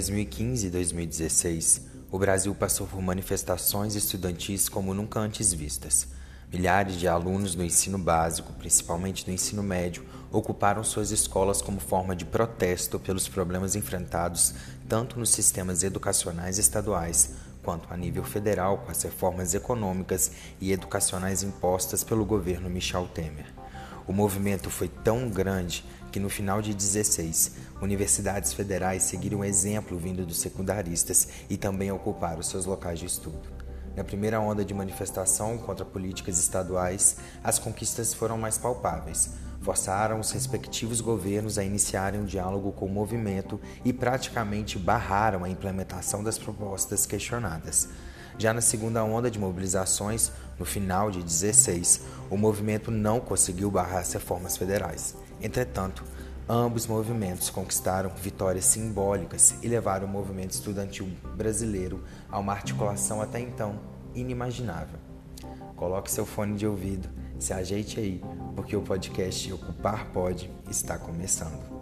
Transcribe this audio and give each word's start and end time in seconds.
Em 0.00 0.02
2015 0.02 0.66
e 0.66 0.70
2016, 0.70 1.82
o 2.10 2.18
Brasil 2.18 2.54
passou 2.54 2.86
por 2.86 3.02
manifestações 3.02 3.94
estudantis 3.94 4.66
como 4.66 4.94
nunca 4.94 5.20
antes 5.20 5.52
vistas. 5.52 6.08
Milhares 6.50 6.96
de 6.96 7.06
alunos 7.06 7.54
do 7.54 7.62
ensino 7.62 7.98
básico, 7.98 8.50
principalmente 8.54 9.26
do 9.26 9.30
ensino 9.30 9.62
médio, 9.62 10.02
ocuparam 10.32 10.82
suas 10.82 11.10
escolas 11.10 11.60
como 11.60 11.78
forma 11.78 12.16
de 12.16 12.24
protesto 12.24 12.98
pelos 12.98 13.28
problemas 13.28 13.76
enfrentados 13.76 14.54
tanto 14.88 15.18
nos 15.18 15.32
sistemas 15.32 15.82
educacionais 15.82 16.56
estaduais 16.56 17.34
quanto 17.62 17.92
a 17.92 17.96
nível 17.96 18.24
federal 18.24 18.78
com 18.78 18.90
as 18.90 19.02
reformas 19.02 19.52
econômicas 19.52 20.32
e 20.62 20.72
educacionais 20.72 21.42
impostas 21.42 22.02
pelo 22.02 22.24
governo 22.24 22.70
Michel 22.70 23.06
Temer. 23.06 23.52
O 24.06 24.14
movimento 24.14 24.70
foi 24.70 24.88
tão 24.88 25.28
grande 25.28 25.84
que 26.10 26.20
no 26.20 26.28
final 26.28 26.60
de 26.60 26.74
16, 26.74 27.52
universidades 27.80 28.52
federais 28.52 29.04
seguiram 29.04 29.40
o 29.40 29.44
exemplo 29.44 29.96
vindo 29.98 30.26
dos 30.26 30.38
secundaristas 30.38 31.28
e 31.48 31.56
também 31.56 31.90
ocuparam 31.90 32.42
seus 32.42 32.66
locais 32.66 32.98
de 32.98 33.06
estudo. 33.06 33.48
Na 33.96 34.04
primeira 34.04 34.40
onda 34.40 34.64
de 34.64 34.72
manifestação 34.72 35.58
contra 35.58 35.84
políticas 35.84 36.38
estaduais, 36.38 37.16
as 37.42 37.58
conquistas 37.58 38.14
foram 38.14 38.38
mais 38.38 38.56
palpáveis. 38.56 39.30
Forçaram 39.62 40.20
os 40.20 40.30
respectivos 40.30 41.00
governos 41.00 41.58
a 41.58 41.64
iniciarem 41.64 42.20
um 42.20 42.24
diálogo 42.24 42.72
com 42.72 42.86
o 42.86 42.88
movimento 42.88 43.60
e 43.84 43.92
praticamente 43.92 44.78
barraram 44.78 45.44
a 45.44 45.50
implementação 45.50 46.24
das 46.24 46.38
propostas 46.38 47.04
questionadas. 47.04 47.88
Já 48.38 48.54
na 48.54 48.62
segunda 48.62 49.04
onda 49.04 49.30
de 49.30 49.38
mobilizações, 49.38 50.32
no 50.58 50.64
final 50.64 51.10
de 51.10 51.22
16, 51.22 52.00
o 52.30 52.38
movimento 52.38 52.90
não 52.90 53.20
conseguiu 53.20 53.70
barrar 53.70 53.98
as 53.98 54.12
reformas 54.14 54.56
federais. 54.56 55.14
Entretanto, 55.42 56.04
ambos 56.48 56.86
movimentos 56.86 57.48
conquistaram 57.48 58.10
vitórias 58.10 58.64
simbólicas 58.64 59.54
e 59.62 59.68
levaram 59.68 60.06
o 60.06 60.10
movimento 60.10 60.50
estudantil 60.50 61.08
brasileiro 61.36 62.04
a 62.28 62.38
uma 62.38 62.52
articulação 62.52 63.22
até 63.22 63.40
então 63.40 63.78
inimaginável. 64.14 64.98
Coloque 65.76 66.10
seu 66.10 66.26
fone 66.26 66.56
de 66.56 66.66
ouvido, 66.66 67.08
se 67.38 67.54
ajeite 67.54 67.98
aí, 67.98 68.22
porque 68.54 68.76
o 68.76 68.82
podcast 68.82 69.50
Ocupar 69.52 70.10
Pode 70.12 70.50
está 70.68 70.98
começando. 70.98 71.79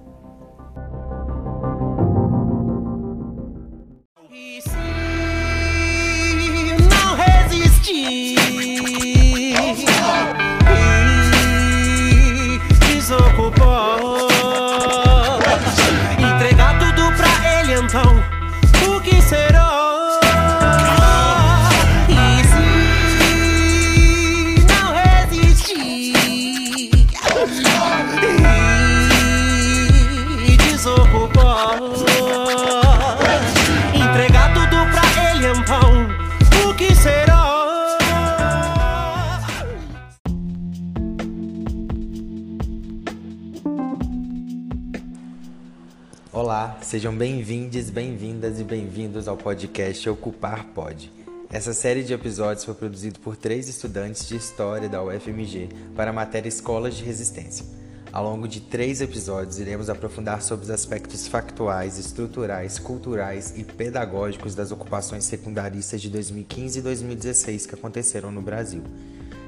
Ao 49.28 49.37
podcast 49.37 50.09
Ocupar 50.09 50.65
Pod. 50.75 51.12
Essa 51.50 51.75
série 51.75 52.03
de 52.03 52.15
episódios 52.15 52.65
foi 52.65 52.75
produzida 52.75 53.19
por 53.22 53.37
três 53.37 53.69
estudantes 53.69 54.27
de 54.27 54.37
História 54.37 54.89
da 54.89 55.03
UFMG 55.03 55.69
para 55.94 56.11
a 56.11 56.12
matéria 56.12 56.49
Escolas 56.49 56.94
de 56.94 57.05
Resistência. 57.05 57.65
Ao 58.11 58.25
longo 58.25 58.49
de 58.49 58.61
três 58.61 59.03
episódios, 59.03 59.59
iremos 59.59 59.91
aprofundar 59.91 60.41
sobre 60.41 60.65
os 60.65 60.71
aspectos 60.71 61.28
factuais, 61.28 61.99
estruturais, 61.99 62.78
culturais 62.78 63.53
e 63.56 63.65
pedagógicos 63.65 64.55
das 64.55 64.72
ocupações 64.72 65.25
secundaristas 65.25 66.00
de 66.00 66.09
2015 66.09 66.78
e 66.78 66.83
2016 66.83 67.66
que 67.66 67.75
aconteceram 67.75 68.33
no 68.33 68.41
Brasil. 68.41 68.83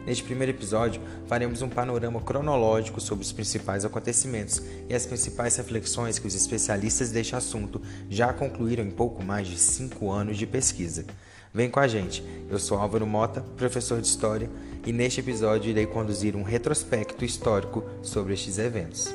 Neste 0.07 0.25
primeiro 0.25 0.53
episódio, 0.53 1.01
faremos 1.27 1.61
um 1.63 1.69
panorama 1.69 2.21
cronológico 2.21 3.01
sobre 3.01 3.25
os 3.25 3.33
principais 3.33 3.85
acontecimentos 3.85 4.63
e 4.89 4.95
as 4.95 5.05
principais 5.05 5.57
reflexões 5.57 6.19
que 6.19 6.27
os 6.27 6.35
especialistas 6.35 7.11
deste 7.11 7.37
assunto 7.37 7.81
já 8.09 8.33
concluíram 8.33 8.85
em 8.85 8.91
pouco 8.91 9.23
mais 9.23 9.47
de 9.47 9.59
cinco 9.59 10.11
anos 10.11 10.39
de 10.39 10.47
pesquisa. 10.47 11.05
Vem 11.53 11.69
com 11.69 11.81
a 11.81 11.89
gente, 11.89 12.25
eu 12.49 12.59
sou 12.59 12.79
Álvaro 12.79 13.07
Mota, 13.07 13.41
professor 13.57 14.01
de 14.01 14.07
História, 14.07 14.49
e 14.87 14.93
neste 14.93 15.21
episódio 15.21 15.71
irei 15.71 15.85
conduzir 15.85 16.37
um 16.37 16.43
retrospecto 16.43 17.25
histórico 17.25 17.85
sobre 18.03 18.35
estes 18.35 18.57
eventos. 18.57 19.13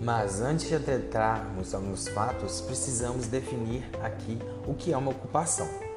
Mas 0.00 0.40
antes 0.40 0.68
de 0.68 0.74
adentrarmos 0.74 1.72
nos 1.72 2.08
fatos, 2.08 2.60
precisamos 2.60 3.26
definir 3.26 3.84
aqui 4.02 4.38
o 4.66 4.74
que 4.74 4.92
é 4.92 4.96
uma 4.96 5.10
ocupação. 5.10 5.91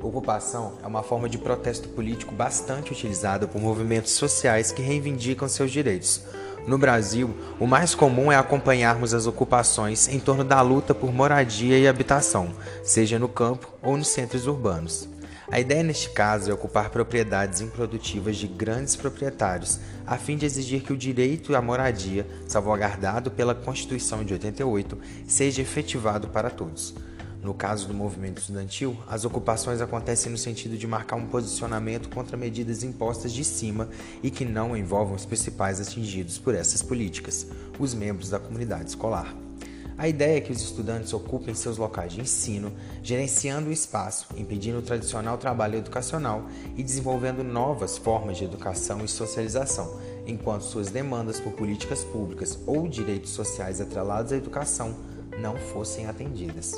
Ocupação 0.00 0.74
é 0.82 0.86
uma 0.86 1.02
forma 1.02 1.28
de 1.28 1.38
protesto 1.38 1.88
político 1.88 2.32
bastante 2.32 2.92
utilizada 2.92 3.48
por 3.48 3.60
movimentos 3.60 4.12
sociais 4.12 4.70
que 4.70 4.80
reivindicam 4.80 5.48
seus 5.48 5.72
direitos. 5.72 6.22
No 6.68 6.78
Brasil, 6.78 7.34
o 7.58 7.66
mais 7.66 7.94
comum 7.94 8.30
é 8.30 8.36
acompanharmos 8.36 9.12
as 9.12 9.26
ocupações 9.26 10.06
em 10.06 10.20
torno 10.20 10.44
da 10.44 10.60
luta 10.60 10.94
por 10.94 11.12
moradia 11.12 11.78
e 11.78 11.88
habitação, 11.88 12.54
seja 12.84 13.18
no 13.18 13.28
campo 13.28 13.72
ou 13.82 13.96
nos 13.96 14.08
centros 14.08 14.46
urbanos. 14.46 15.08
A 15.50 15.58
ideia 15.58 15.82
neste 15.82 16.10
caso 16.10 16.50
é 16.50 16.54
ocupar 16.54 16.90
propriedades 16.90 17.62
improdutivas 17.62 18.36
de 18.36 18.46
grandes 18.46 18.94
proprietários, 18.94 19.80
a 20.06 20.16
fim 20.16 20.36
de 20.36 20.44
exigir 20.44 20.82
que 20.82 20.92
o 20.92 20.96
direito 20.96 21.56
à 21.56 21.62
moradia, 21.62 22.26
salvaguardado 22.46 23.30
pela 23.30 23.54
Constituição 23.54 24.22
de 24.22 24.34
88, 24.34 24.98
seja 25.26 25.62
efetivado 25.62 26.28
para 26.28 26.50
todos. 26.50 26.94
No 27.48 27.54
caso 27.54 27.88
do 27.88 27.94
movimento 27.94 28.42
estudantil, 28.42 28.94
as 29.08 29.24
ocupações 29.24 29.80
acontecem 29.80 30.30
no 30.30 30.36
sentido 30.36 30.76
de 30.76 30.86
marcar 30.86 31.16
um 31.16 31.26
posicionamento 31.26 32.10
contra 32.10 32.36
medidas 32.36 32.82
impostas 32.82 33.32
de 33.32 33.42
cima 33.42 33.88
e 34.22 34.30
que 34.30 34.44
não 34.44 34.76
envolvam 34.76 35.14
os 35.14 35.24
principais 35.24 35.80
atingidos 35.80 36.36
por 36.36 36.54
essas 36.54 36.82
políticas, 36.82 37.46
os 37.78 37.94
membros 37.94 38.28
da 38.28 38.38
comunidade 38.38 38.90
escolar. 38.90 39.34
A 39.96 40.06
ideia 40.06 40.36
é 40.36 40.40
que 40.42 40.52
os 40.52 40.60
estudantes 40.60 41.14
ocupem 41.14 41.54
seus 41.54 41.78
locais 41.78 42.12
de 42.12 42.20
ensino, 42.20 42.70
gerenciando 43.02 43.70
o 43.70 43.72
espaço, 43.72 44.26
impedindo 44.36 44.80
o 44.80 44.82
tradicional 44.82 45.38
trabalho 45.38 45.78
educacional 45.78 46.46
e 46.76 46.82
desenvolvendo 46.82 47.42
novas 47.42 47.96
formas 47.96 48.36
de 48.36 48.44
educação 48.44 49.02
e 49.02 49.08
socialização, 49.08 49.98
enquanto 50.26 50.64
suas 50.64 50.90
demandas 50.90 51.40
por 51.40 51.54
políticas 51.54 52.04
públicas 52.04 52.58
ou 52.66 52.86
direitos 52.86 53.30
sociais 53.30 53.80
atrelados 53.80 54.32
à 54.32 54.36
educação 54.36 54.94
não 55.40 55.56
fossem 55.56 56.04
atendidas. 56.06 56.74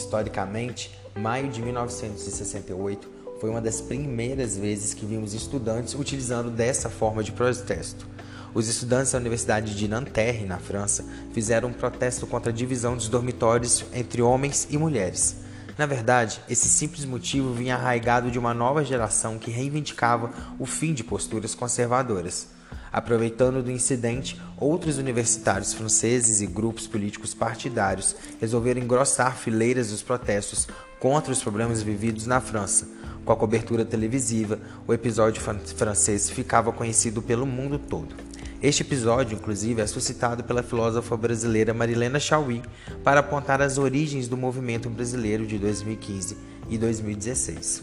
Historicamente, 0.00 0.90
maio 1.14 1.48
de 1.48 1.60
1968 1.60 3.06
foi 3.38 3.50
uma 3.50 3.60
das 3.60 3.82
primeiras 3.82 4.56
vezes 4.56 4.94
que 4.94 5.04
vimos 5.04 5.34
estudantes 5.34 5.94
utilizando 5.94 6.50
dessa 6.50 6.88
forma 6.88 7.22
de 7.22 7.32
protesto. 7.32 8.06
Os 8.54 8.66
estudantes 8.66 9.12
da 9.12 9.18
Universidade 9.18 9.76
de 9.76 9.86
Nanterre, 9.86 10.46
na 10.46 10.58
França, 10.58 11.04
fizeram 11.34 11.68
um 11.68 11.72
protesto 11.72 12.26
contra 12.26 12.50
a 12.50 12.54
divisão 12.54 12.96
dos 12.96 13.08
dormitórios 13.08 13.84
entre 13.92 14.22
homens 14.22 14.66
e 14.70 14.78
mulheres. 14.78 15.36
Na 15.76 15.84
verdade, 15.84 16.40
esse 16.48 16.68
simples 16.68 17.04
motivo 17.04 17.52
vinha 17.52 17.76
arraigado 17.76 18.30
de 18.30 18.38
uma 18.38 18.54
nova 18.54 18.82
geração 18.82 19.38
que 19.38 19.50
reivindicava 19.50 20.30
o 20.58 20.64
fim 20.64 20.94
de 20.94 21.04
posturas 21.04 21.54
conservadoras. 21.54 22.48
Aproveitando 22.92 23.62
do 23.62 23.70
incidente, 23.70 24.40
outros 24.58 24.98
universitários 24.98 25.72
franceses 25.72 26.40
e 26.40 26.46
grupos 26.46 26.86
políticos 26.86 27.34
partidários 27.34 28.16
resolveram 28.40 28.82
engrossar 28.82 29.36
fileiras 29.36 29.90
dos 29.90 30.02
protestos 30.02 30.66
contra 30.98 31.32
os 31.32 31.42
problemas 31.42 31.82
vividos 31.82 32.26
na 32.26 32.40
França. 32.40 32.88
Com 33.24 33.32
a 33.32 33.36
cobertura 33.36 33.84
televisiva, 33.84 34.58
o 34.86 34.92
episódio 34.92 35.40
francês 35.40 36.28
ficava 36.30 36.72
conhecido 36.72 37.22
pelo 37.22 37.46
mundo 37.46 37.78
todo. 37.78 38.14
Este 38.62 38.82
episódio, 38.82 39.36
inclusive, 39.36 39.80
é 39.80 39.86
suscitado 39.86 40.44
pela 40.44 40.62
filósofa 40.62 41.16
brasileira 41.16 41.72
Marilena 41.72 42.20
Chauí 42.20 42.60
para 43.02 43.20
apontar 43.20 43.62
as 43.62 43.78
origens 43.78 44.28
do 44.28 44.36
movimento 44.36 44.90
brasileiro 44.90 45.46
de 45.46 45.58
2015 45.58 46.36
e 46.68 46.76
2016. 46.76 47.82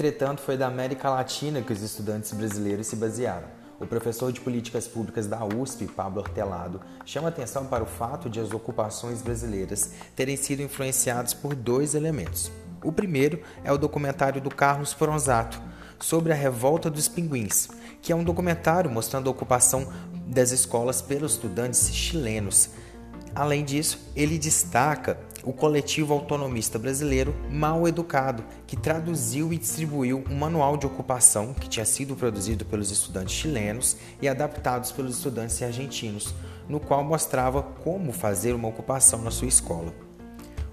Entretanto, 0.00 0.40
foi 0.40 0.56
da 0.56 0.66
América 0.66 1.10
Latina 1.10 1.60
que 1.60 1.74
os 1.74 1.82
estudantes 1.82 2.32
brasileiros 2.32 2.86
se 2.86 2.96
basearam. 2.96 3.46
O 3.78 3.86
professor 3.86 4.32
de 4.32 4.40
políticas 4.40 4.88
públicas 4.88 5.26
da 5.26 5.44
USP, 5.44 5.86
Pablo 5.88 6.22
Hortelado, 6.22 6.80
chama 7.04 7.28
atenção 7.28 7.66
para 7.66 7.84
o 7.84 7.86
fato 7.86 8.30
de 8.30 8.40
as 8.40 8.50
ocupações 8.50 9.20
brasileiras 9.20 9.90
terem 10.16 10.38
sido 10.38 10.62
influenciadas 10.62 11.34
por 11.34 11.54
dois 11.54 11.94
elementos. 11.94 12.50
O 12.82 12.90
primeiro 12.90 13.42
é 13.62 13.70
o 13.70 13.76
documentário 13.76 14.40
do 14.40 14.48
Carlos 14.48 14.94
Fronzato 14.94 15.60
sobre 15.98 16.32
a 16.32 16.36
revolta 16.36 16.88
dos 16.88 17.06
pinguins, 17.06 17.68
que 18.00 18.10
é 18.10 18.16
um 18.16 18.24
documentário 18.24 18.90
mostrando 18.90 19.28
a 19.28 19.30
ocupação 19.30 19.86
das 20.28 20.50
escolas 20.50 21.02
pelos 21.02 21.32
estudantes 21.32 21.94
chilenos. 21.94 22.70
Além 23.34 23.62
disso, 23.62 23.98
ele 24.16 24.38
destaca 24.38 25.20
o 25.44 25.52
coletivo 25.52 26.12
autonomista 26.12 26.78
brasileiro 26.78 27.34
Mal 27.50 27.86
Educado, 27.88 28.44
que 28.66 28.76
traduziu 28.76 29.52
e 29.52 29.58
distribuiu 29.58 30.24
um 30.30 30.34
manual 30.34 30.76
de 30.76 30.86
ocupação 30.86 31.54
que 31.54 31.68
tinha 31.68 31.84
sido 31.84 32.14
produzido 32.14 32.64
pelos 32.64 32.90
estudantes 32.90 33.34
chilenos 33.34 33.96
e 34.20 34.28
adaptados 34.28 34.92
pelos 34.92 35.16
estudantes 35.16 35.62
argentinos, 35.62 36.34
no 36.68 36.78
qual 36.78 37.02
mostrava 37.02 37.62
como 37.62 38.12
fazer 38.12 38.54
uma 38.54 38.68
ocupação 38.68 39.22
na 39.22 39.30
sua 39.30 39.48
escola. 39.48 39.92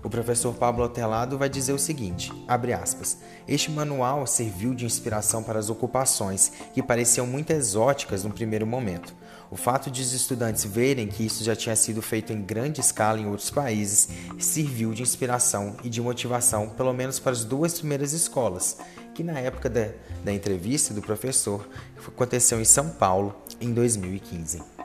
O 0.03 0.09
professor 0.09 0.53
Pablo 0.53 0.85
Otelado 0.85 1.37
vai 1.37 1.49
dizer 1.49 1.73
o 1.73 1.79
seguinte, 1.79 2.31
aspas, 2.47 3.17
este 3.47 3.71
manual 3.71 4.27
serviu 4.27 4.73
de 4.73 4.85
inspiração 4.85 5.43
para 5.43 5.59
as 5.59 5.69
ocupações, 5.69 6.51
que 6.73 6.83
pareciam 6.83 7.25
muito 7.25 7.51
exóticas 7.51 8.23
no 8.23 8.31
primeiro 8.31 8.65
momento. 8.65 9.13
O 9.49 9.55
fato 9.55 9.89
de 9.89 10.01
os 10.01 10.13
estudantes 10.13 10.65
verem 10.65 11.07
que 11.07 11.25
isso 11.25 11.43
já 11.43 11.55
tinha 11.55 11.75
sido 11.75 12.01
feito 12.01 12.33
em 12.33 12.41
grande 12.41 12.81
escala 12.81 13.19
em 13.19 13.27
outros 13.27 13.49
países 13.49 14.09
serviu 14.39 14.93
de 14.93 15.01
inspiração 15.01 15.77
e 15.83 15.89
de 15.89 16.01
motivação, 16.01 16.69
pelo 16.69 16.93
menos 16.93 17.19
para 17.19 17.31
as 17.31 17.45
duas 17.45 17.79
primeiras 17.79 18.11
escolas, 18.11 18.77
que 19.13 19.23
na 19.23 19.39
época 19.39 19.69
da, 19.69 19.89
da 20.23 20.33
entrevista 20.33 20.93
do 20.93 21.01
professor 21.01 21.67
aconteceu 22.07 22.59
em 22.59 22.65
São 22.65 22.89
Paulo 22.89 23.35
em 23.61 23.73
2015. 23.73 24.76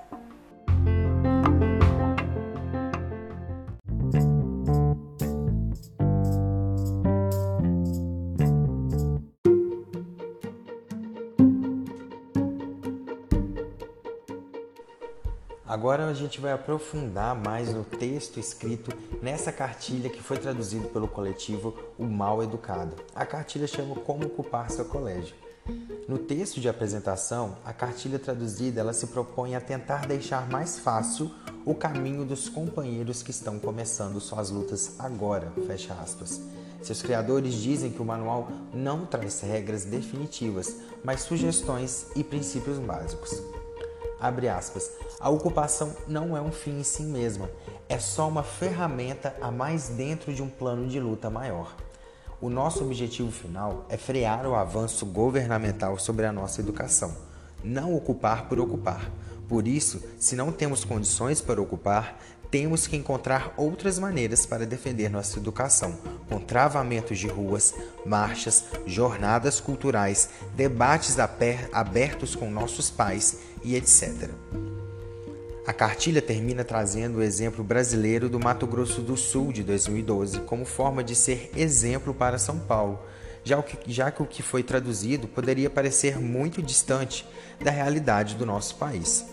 A 16.13 16.15
gente 16.15 16.43
vai 16.43 16.53
aprofundar 16.53 17.35
mais 17.35 17.73
no 17.73 17.85
texto 17.85 18.39
escrito 18.39 18.95
nessa 19.23 19.51
cartilha 19.51 20.11
que 20.11 20.23
foi 20.23 20.37
traduzido 20.37 20.89
pelo 20.89 21.09
coletivo 21.09 21.75
O 21.99 22.05
Mal 22.05 22.43
Educado. 22.43 22.95
A 23.15 23.25
cartilha 23.25 23.67
chama 23.67 23.95
Como 23.95 24.27
Ocupar 24.27 24.71
Seu 24.71 24.85
Colégio. 24.85 25.35
No 26.07 26.19
texto 26.19 26.61
de 26.61 26.69
apresentação, 26.69 27.57
a 27.65 27.73
cartilha 27.73 28.19
traduzida 28.19 28.81
ela 28.81 28.93
se 28.93 29.07
propõe 29.07 29.55
a 29.55 29.61
tentar 29.61 30.07
deixar 30.07 30.51
mais 30.51 30.79
fácil 30.79 31.31
o 31.65 31.75
caminho 31.75 32.27
dos 32.27 32.47
companheiros 32.47 33.23
que 33.23 33.31
estão 33.31 33.59
começando 33.59 34.21
suas 34.21 34.51
lutas 34.51 34.97
agora, 34.99 35.51
fecha 35.67 35.95
aspas. 35.95 36.43
Seus 36.83 37.01
criadores 37.01 37.55
dizem 37.55 37.91
que 37.91 38.03
o 38.03 38.05
manual 38.05 38.49
não 38.75 39.07
traz 39.07 39.41
regras 39.41 39.85
definitivas, 39.87 40.77
mas 41.03 41.23
sugestões 41.23 42.09
e 42.15 42.23
princípios 42.23 42.79
básicos. 42.79 43.62
Abre 44.23 44.49
aspas. 44.49 44.89
A 45.19 45.29
ocupação 45.29 45.97
não 46.07 46.37
é 46.37 46.41
um 46.41 46.53
fim 46.53 46.79
em 46.79 46.85
si 46.85 47.03
mesma, 47.03 47.51
é 47.89 47.99
só 47.99 48.29
uma 48.29 48.45
ferramenta 48.45 49.35
a 49.41 49.51
mais 49.51 49.89
dentro 49.89 50.33
de 50.33 50.41
um 50.41 50.49
plano 50.49 50.87
de 50.87 51.01
luta 51.01 51.29
maior. 51.29 51.75
O 52.41 52.49
nosso 52.49 52.85
objetivo 52.85 53.33
final 53.33 53.85
é 53.89 53.97
frear 53.97 54.47
o 54.47 54.55
avanço 54.55 55.05
governamental 55.05 55.99
sobre 55.99 56.25
a 56.25 56.33
nossa 56.33 56.61
educação, 56.61 57.13
não 57.65 57.97
ocupar 57.97 58.49
por 58.49 58.61
ocupar. 58.61 59.11
Por 59.49 59.67
isso, 59.67 60.01
se 60.21 60.37
não 60.37 60.53
temos 60.53 60.85
condições 60.85 61.41
para 61.41 61.61
ocupar, 61.61 62.17
temos 62.49 62.87
que 62.87 62.97
encontrar 62.97 63.53
outras 63.57 63.99
maneiras 63.99 64.47
para 64.47 64.67
defender 64.67 65.09
nossa 65.09 65.39
educação, 65.39 65.99
com 66.29 66.39
travamentos 66.39 67.19
de 67.19 67.27
ruas, 67.27 67.75
marchas, 68.07 68.67
jornadas 68.87 69.59
culturais, 69.59 70.29
debates 70.55 71.17
abertos 71.19 72.37
com 72.37 72.51
nossos 72.51 72.89
pais 72.89 73.52
e 73.65 73.77
etc. 73.77 74.31
A 75.65 75.73
cartilha 75.73 76.21
termina 76.21 76.65
trazendo 76.65 77.19
o 77.19 77.23
exemplo 77.23 77.63
brasileiro 77.63 78.29
do 78.29 78.41
Mato 78.41 78.67
Grosso 78.67 79.01
do 79.01 79.17
Sul 79.17 79.53
de 79.53 79.63
2012 79.63 80.41
como 80.41 80.65
forma 80.65 81.05
de 81.05 81.15
ser 81.15 81.51
exemplo 81.57 82.13
para 82.13 82.37
São 82.37 82.59
Paulo, 82.59 82.99
já 83.45 83.63
que, 83.63 83.79
já 83.87 84.11
que 84.11 84.23
o 84.23 84.27
que 84.27 84.43
foi 84.43 84.65
traduzido 84.65 85.29
poderia 85.29 85.71
parecer 85.71 86.19
muito 86.19 86.61
distante 86.61 87.25
da 87.61 87.71
realidade 87.71 88.35
do 88.35 88.45
nosso 88.45 88.75
país. 88.75 89.25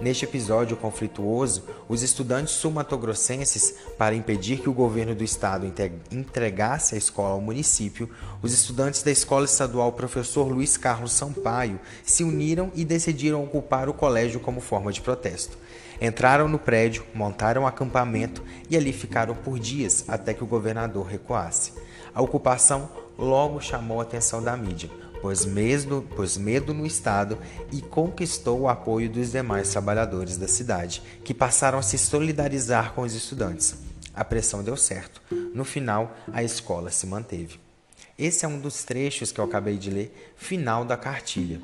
Neste 0.00 0.24
episódio 0.24 0.78
conflituoso, 0.78 1.62
os 1.86 2.02
estudantes 2.02 2.54
sumatogrossenses, 2.54 3.74
para 3.98 4.14
impedir 4.14 4.60
que 4.60 4.68
o 4.70 4.72
governo 4.72 5.14
do 5.14 5.22
estado 5.22 5.70
entregasse 6.10 6.94
a 6.94 6.98
escola 6.98 7.34
ao 7.34 7.40
município, 7.40 8.08
os 8.40 8.54
estudantes 8.54 9.02
da 9.02 9.10
Escola 9.10 9.44
Estadual 9.44 9.92
Professor 9.92 10.48
Luiz 10.48 10.78
Carlos 10.78 11.12
Sampaio 11.12 11.78
se 12.02 12.24
uniram 12.24 12.72
e 12.74 12.82
decidiram 12.82 13.44
ocupar 13.44 13.90
o 13.90 13.94
colégio 13.94 14.40
como 14.40 14.62
forma 14.62 14.90
de 14.90 15.02
protesto. 15.02 15.58
Entraram 16.00 16.48
no 16.48 16.58
prédio, 16.58 17.04
montaram 17.12 17.66
acampamento 17.66 18.42
e 18.70 18.78
ali 18.78 18.94
ficaram 18.94 19.34
por 19.34 19.58
dias 19.58 20.06
até 20.08 20.32
que 20.32 20.42
o 20.42 20.46
governador 20.46 21.04
recuasse. 21.04 21.74
A 22.14 22.22
ocupação 22.22 22.88
logo 23.18 23.60
chamou 23.60 24.00
a 24.00 24.04
atenção 24.04 24.42
da 24.42 24.56
mídia 24.56 24.88
pôs 25.20 25.44
medo, 25.44 26.06
pôs 26.16 26.36
medo 26.36 26.72
no 26.72 26.86
Estado 26.86 27.38
e 27.72 27.80
conquistou 27.80 28.60
o 28.60 28.68
apoio 28.68 29.08
dos 29.08 29.32
demais 29.32 29.70
trabalhadores 29.70 30.36
da 30.36 30.48
cidade, 30.48 31.02
que 31.24 31.34
passaram 31.34 31.78
a 31.78 31.82
se 31.82 31.98
solidarizar 31.98 32.92
com 32.92 33.02
os 33.02 33.14
estudantes. 33.14 33.76
A 34.14 34.24
pressão 34.24 34.62
deu 34.62 34.76
certo. 34.76 35.22
No 35.54 35.64
final, 35.64 36.16
a 36.32 36.42
escola 36.42 36.90
se 36.90 37.06
manteve. 37.06 37.60
Esse 38.18 38.44
é 38.44 38.48
um 38.48 38.58
dos 38.58 38.84
trechos 38.84 39.32
que 39.32 39.40
eu 39.40 39.44
acabei 39.44 39.78
de 39.78 39.90
ler, 39.90 40.34
final 40.36 40.84
da 40.84 40.96
cartilha. 40.96 41.60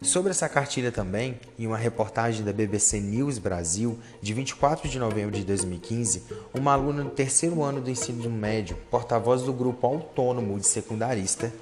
Sobre 0.00 0.30
essa 0.30 0.48
cartilha 0.48 0.92
também, 0.92 1.40
em 1.58 1.66
uma 1.66 1.76
reportagem 1.76 2.44
da 2.44 2.52
BBC 2.52 3.00
News 3.00 3.38
Brasil, 3.38 3.98
de 4.22 4.32
24 4.32 4.88
de 4.88 4.96
novembro 4.96 5.36
de 5.36 5.42
2015, 5.42 6.22
uma 6.54 6.72
aluna 6.72 7.02
do 7.02 7.10
terceiro 7.10 7.64
ano 7.64 7.80
do 7.80 7.90
ensino 7.90 8.30
médio, 8.30 8.76
porta-voz 8.92 9.42
do 9.42 9.52
grupo 9.52 9.88
autônomo 9.88 10.56
de 10.56 10.68
secundarista, 10.68 11.52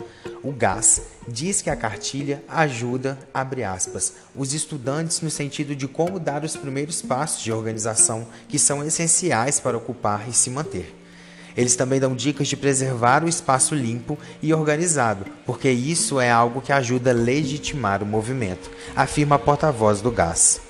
o 0.43 0.53
GAS, 0.53 1.01
diz 1.27 1.63
que 1.63 1.71
a 1.71 1.77
cartilha 1.77 2.45
ajuda, 2.47 3.19
aspas, 3.33 4.13
os 4.35 4.53
estudantes 4.53 5.23
no 5.23 5.31
sentido 5.31 5.75
de 5.75 5.89
como 5.89 6.21
dar 6.21 6.45
os 6.45 6.57
primeiros 6.57 7.01
passos 7.01 7.43
de 7.43 7.51
organização 7.51 8.27
que 8.51 8.59
são 8.59 8.85
essenciais 8.85 9.59
para 9.59 9.79
ocupar 9.79 10.29
e 10.29 10.35
se 10.35 10.51
manter. 10.51 11.06
Eles 11.57 11.75
também 11.75 11.99
dão 11.99 12.15
dicas 12.15 12.49
de 12.49 12.57
preservar 12.57 13.25
o 13.25 13.29
espaço 13.29 13.75
limpo 13.75 14.19
e 14.43 14.53
organizado, 14.53 15.25
porque 15.47 15.71
isso 15.71 16.21
é 16.21 16.31
algo 16.31 16.61
que 16.61 16.73
ajuda 16.73 17.11
a 17.11 17.15
legitimar 17.15 18.03
o 18.03 18.07
movimento, 18.07 18.71
afirma 18.95 19.37
a 19.37 19.39
porta-voz 19.39 20.01
do 20.01 20.11
GAS. 20.11 20.61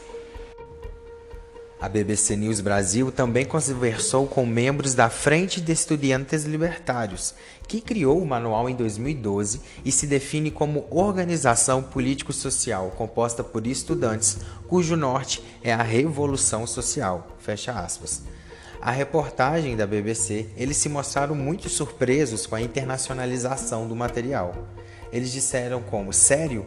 A 1.79 1.91
BBC 1.91 2.37
News 2.37 2.63
Brasil 2.63 3.13
também 3.13 3.45
conversou 3.45 4.27
com 4.27 4.47
membros 4.47 4.95
da 4.95 5.11
Frente 5.11 5.61
de 5.61 5.73
Estudiantes 5.73 6.45
Libertários, 6.45 7.35
que 7.69 7.83
criou 7.83 8.21
o 8.21 8.27
manual 8.27 8.69
em 8.69 8.75
2012 8.75 9.61
e 9.85 9.93
se 9.93 10.07
define 10.07 10.51
como 10.51 10.87
organização 10.91 11.83
político-social 11.83 12.95
composta 12.97 13.45
por 13.45 13.67
estudantes, 13.67 14.39
cujo 14.67 14.97
norte 14.97 15.43
é 15.63 15.73
a 15.73 15.83
revolução 15.83 16.67
social. 16.67 17.37
Fecha 17.39 17.73
aspas. 17.73 18.23
A 18.81 18.91
reportagem 18.91 19.77
da 19.77 19.87
BBC, 19.87 20.47
eles 20.57 20.77
se 20.77 20.89
mostraram 20.89 21.35
muito 21.35 21.69
surpresos 21.69 22.47
com 22.47 22.55
a 22.55 22.61
internacionalização 22.61 23.89
do 23.89 23.97
material. 23.97 24.55
Eles 25.13 25.33
disseram 25.33 25.83
como, 25.83 26.13
sério? 26.13 26.67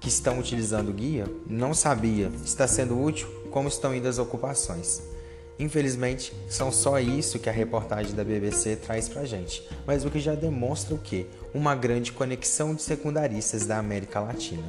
Que 0.00 0.08
estão 0.08 0.38
utilizando 0.38 0.88
o 0.88 0.94
guia? 0.94 1.26
Não 1.46 1.74
sabia. 1.74 2.30
Está 2.44 2.66
sendo 2.66 3.00
útil? 3.00 3.28
Como 3.50 3.68
estão 3.68 3.94
indo 3.94 4.08
as 4.08 4.18
ocupações? 4.18 5.02
Infelizmente, 5.58 6.32
são 6.48 6.72
só 6.72 6.98
isso 6.98 7.38
que 7.38 7.50
a 7.50 7.52
reportagem 7.52 8.14
da 8.14 8.24
BBC 8.24 8.76
traz 8.76 9.10
pra 9.10 9.26
gente, 9.26 9.62
mas 9.86 10.06
o 10.06 10.10
que 10.10 10.18
já 10.18 10.34
demonstra 10.34 10.94
o 10.94 10.98
que? 10.98 11.26
Uma 11.52 11.74
grande 11.74 12.12
conexão 12.12 12.74
de 12.74 12.80
secundaristas 12.80 13.66
da 13.66 13.76
América 13.76 14.20
Latina. 14.20 14.64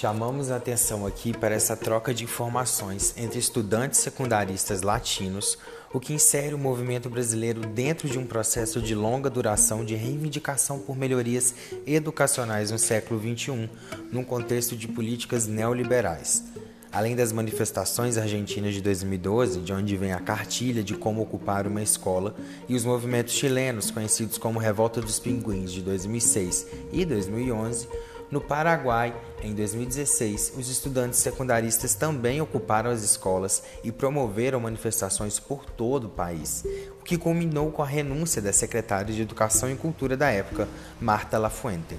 Chamamos 0.00 0.50
a 0.50 0.56
atenção 0.56 1.06
aqui 1.06 1.36
para 1.36 1.54
essa 1.54 1.76
troca 1.76 2.14
de 2.14 2.24
informações 2.24 3.12
entre 3.18 3.38
estudantes 3.38 4.00
secundaristas 4.00 4.80
latinos, 4.80 5.58
o 5.92 6.00
que 6.00 6.14
insere 6.14 6.54
o 6.54 6.58
movimento 6.58 7.10
brasileiro 7.10 7.60
dentro 7.60 8.08
de 8.08 8.18
um 8.18 8.24
processo 8.24 8.80
de 8.80 8.94
longa 8.94 9.28
duração 9.28 9.84
de 9.84 9.94
reivindicação 9.94 10.78
por 10.78 10.96
melhorias 10.96 11.54
educacionais 11.86 12.70
no 12.70 12.78
século 12.78 13.20
XXI, 13.20 13.68
num 14.10 14.24
contexto 14.24 14.74
de 14.74 14.88
políticas 14.88 15.46
neoliberais. 15.46 16.44
Além 16.90 17.14
das 17.14 17.30
manifestações 17.30 18.16
argentinas 18.16 18.72
de 18.72 18.80
2012, 18.80 19.60
de 19.60 19.72
onde 19.72 19.98
vem 19.98 20.14
a 20.14 20.18
cartilha 20.18 20.82
de 20.82 20.94
como 20.94 21.20
ocupar 21.20 21.66
uma 21.66 21.82
escola, 21.82 22.34
e 22.66 22.74
os 22.74 22.86
movimentos 22.86 23.34
chilenos, 23.34 23.90
conhecidos 23.90 24.38
como 24.38 24.58
Revolta 24.58 24.98
dos 25.02 25.18
Pinguins 25.18 25.70
de 25.70 25.82
2006 25.82 26.66
e 26.90 27.04
2011, 27.04 27.86
no 28.30 28.40
Paraguai, 28.40 29.12
em 29.42 29.52
2016, 29.52 30.52
os 30.56 30.70
estudantes 30.70 31.18
secundaristas 31.18 31.96
também 31.96 32.40
ocuparam 32.40 32.88
as 32.88 33.02
escolas 33.02 33.62
e 33.82 33.90
promoveram 33.90 34.60
manifestações 34.60 35.40
por 35.40 35.64
todo 35.64 36.04
o 36.04 36.10
país, 36.10 36.64
o 37.00 37.02
que 37.02 37.18
culminou 37.18 37.72
com 37.72 37.82
a 37.82 37.86
renúncia 37.86 38.40
da 38.40 38.52
secretária 38.52 39.12
de 39.12 39.22
Educação 39.22 39.68
e 39.68 39.74
Cultura 39.74 40.16
da 40.16 40.30
época, 40.30 40.68
Marta 41.00 41.38
Lafuente. 41.38 41.98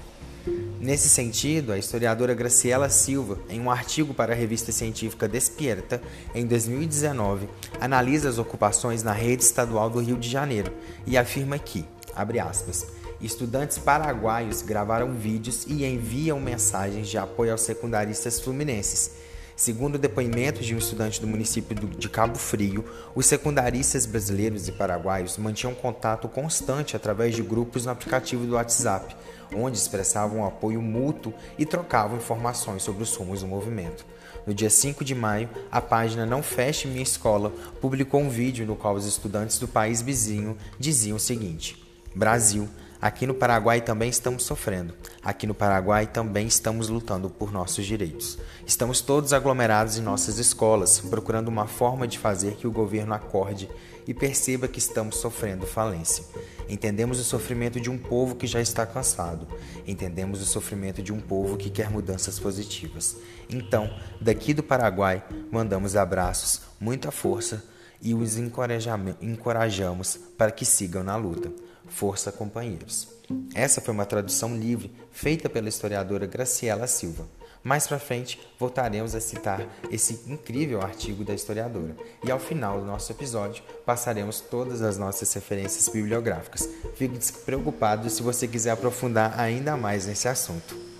Nesse 0.80 1.08
sentido, 1.08 1.70
a 1.70 1.78
historiadora 1.78 2.34
Graciela 2.34 2.88
Silva, 2.88 3.38
em 3.50 3.60
um 3.60 3.70
artigo 3.70 4.14
para 4.14 4.32
a 4.32 4.36
revista 4.36 4.72
científica 4.72 5.28
Despierta, 5.28 6.00
em 6.34 6.46
2019, 6.46 7.46
analisa 7.78 8.30
as 8.30 8.38
ocupações 8.38 9.02
na 9.02 9.12
rede 9.12 9.42
estadual 9.44 9.90
do 9.90 10.00
Rio 10.00 10.16
de 10.16 10.30
Janeiro 10.30 10.72
e 11.06 11.18
afirma 11.18 11.58
que, 11.58 11.84
abre 12.16 12.40
aspas, 12.40 12.86
Estudantes 13.22 13.78
paraguaios 13.78 14.62
gravaram 14.62 15.14
vídeos 15.14 15.64
e 15.68 15.84
enviam 15.84 16.40
mensagens 16.40 17.06
de 17.06 17.16
apoio 17.16 17.52
aos 17.52 17.60
secundaristas 17.60 18.40
fluminenses. 18.40 19.12
Segundo 19.54 19.96
depoimentos 19.96 20.66
de 20.66 20.74
um 20.74 20.78
estudante 20.78 21.20
do 21.20 21.26
município 21.28 21.76
de 21.76 22.08
Cabo 22.08 22.36
Frio, 22.36 22.84
os 23.14 23.26
secundaristas 23.26 24.06
brasileiros 24.06 24.66
e 24.66 24.72
paraguaios 24.72 25.38
mantinham 25.38 25.72
contato 25.72 26.26
constante 26.26 26.96
através 26.96 27.36
de 27.36 27.42
grupos 27.42 27.86
no 27.86 27.92
aplicativo 27.92 28.44
do 28.44 28.54
WhatsApp, 28.54 29.14
onde 29.54 29.78
expressavam 29.78 30.44
apoio 30.44 30.82
mútuo 30.82 31.32
e 31.56 31.64
trocavam 31.64 32.16
informações 32.16 32.82
sobre 32.82 33.04
os 33.04 33.14
rumos 33.14 33.42
do 33.42 33.46
movimento. 33.46 34.04
No 34.44 34.52
dia 34.52 34.70
5 34.70 35.04
de 35.04 35.14
maio, 35.14 35.48
a 35.70 35.80
página 35.80 36.26
Não 36.26 36.42
Feche 36.42 36.88
Minha 36.88 37.04
Escola 37.04 37.52
publicou 37.80 38.20
um 38.20 38.28
vídeo 38.28 38.66
no 38.66 38.74
qual 38.74 38.96
os 38.96 39.06
estudantes 39.06 39.60
do 39.60 39.68
país 39.68 40.02
vizinho 40.02 40.56
diziam 40.76 41.18
o 41.18 41.20
seguinte: 41.20 41.80
Brasil, 42.16 42.68
Aqui 43.02 43.26
no 43.26 43.34
Paraguai 43.34 43.80
também 43.80 44.08
estamos 44.08 44.44
sofrendo. 44.44 44.94
Aqui 45.24 45.44
no 45.44 45.54
Paraguai 45.54 46.06
também 46.06 46.46
estamos 46.46 46.88
lutando 46.88 47.28
por 47.28 47.50
nossos 47.50 47.84
direitos. 47.84 48.38
Estamos 48.64 49.00
todos 49.00 49.32
aglomerados 49.32 49.98
em 49.98 50.00
nossas 50.00 50.38
escolas, 50.38 51.00
procurando 51.00 51.48
uma 51.48 51.66
forma 51.66 52.06
de 52.06 52.16
fazer 52.16 52.54
que 52.54 52.64
o 52.64 52.70
governo 52.70 53.12
acorde 53.12 53.68
e 54.06 54.14
perceba 54.14 54.68
que 54.68 54.78
estamos 54.78 55.16
sofrendo 55.16 55.66
falência. 55.66 56.24
Entendemos 56.68 57.18
o 57.18 57.24
sofrimento 57.24 57.80
de 57.80 57.90
um 57.90 57.98
povo 57.98 58.36
que 58.36 58.46
já 58.46 58.60
está 58.60 58.86
cansado. 58.86 59.48
Entendemos 59.84 60.40
o 60.40 60.46
sofrimento 60.46 61.02
de 61.02 61.12
um 61.12 61.20
povo 61.20 61.56
que 61.56 61.70
quer 61.70 61.90
mudanças 61.90 62.38
positivas. 62.38 63.16
Então, 63.50 63.92
daqui 64.20 64.54
do 64.54 64.62
Paraguai, 64.62 65.24
mandamos 65.50 65.96
abraços, 65.96 66.60
muita 66.78 67.10
força 67.10 67.64
e 68.00 68.14
os 68.14 68.36
encorajamos 68.36 70.20
para 70.38 70.52
que 70.52 70.64
sigam 70.64 71.02
na 71.02 71.16
luta. 71.16 71.50
Força 71.88 72.32
Companheiros. 72.32 73.08
Essa 73.54 73.80
foi 73.80 73.94
uma 73.94 74.06
tradução 74.06 74.56
livre 74.56 74.92
feita 75.10 75.48
pela 75.48 75.68
historiadora 75.68 76.26
Graciela 76.26 76.86
Silva. 76.86 77.26
Mais 77.62 77.86
para 77.86 77.98
frente, 77.98 78.40
voltaremos 78.58 79.14
a 79.14 79.20
citar 79.20 79.64
esse 79.90 80.24
incrível 80.26 80.82
artigo 80.82 81.24
da 81.24 81.32
historiadora. 81.32 81.96
E 82.24 82.30
ao 82.30 82.40
final 82.40 82.80
do 82.80 82.86
nosso 82.86 83.12
episódio, 83.12 83.62
passaremos 83.86 84.40
todas 84.40 84.82
as 84.82 84.98
nossas 84.98 85.32
referências 85.32 85.88
bibliográficas. 85.88 86.68
Fique 86.96 87.16
despreocupado 87.16 88.10
se 88.10 88.22
você 88.22 88.48
quiser 88.48 88.72
aprofundar 88.72 89.38
ainda 89.38 89.76
mais 89.76 90.06
nesse 90.06 90.26
assunto. 90.26 90.91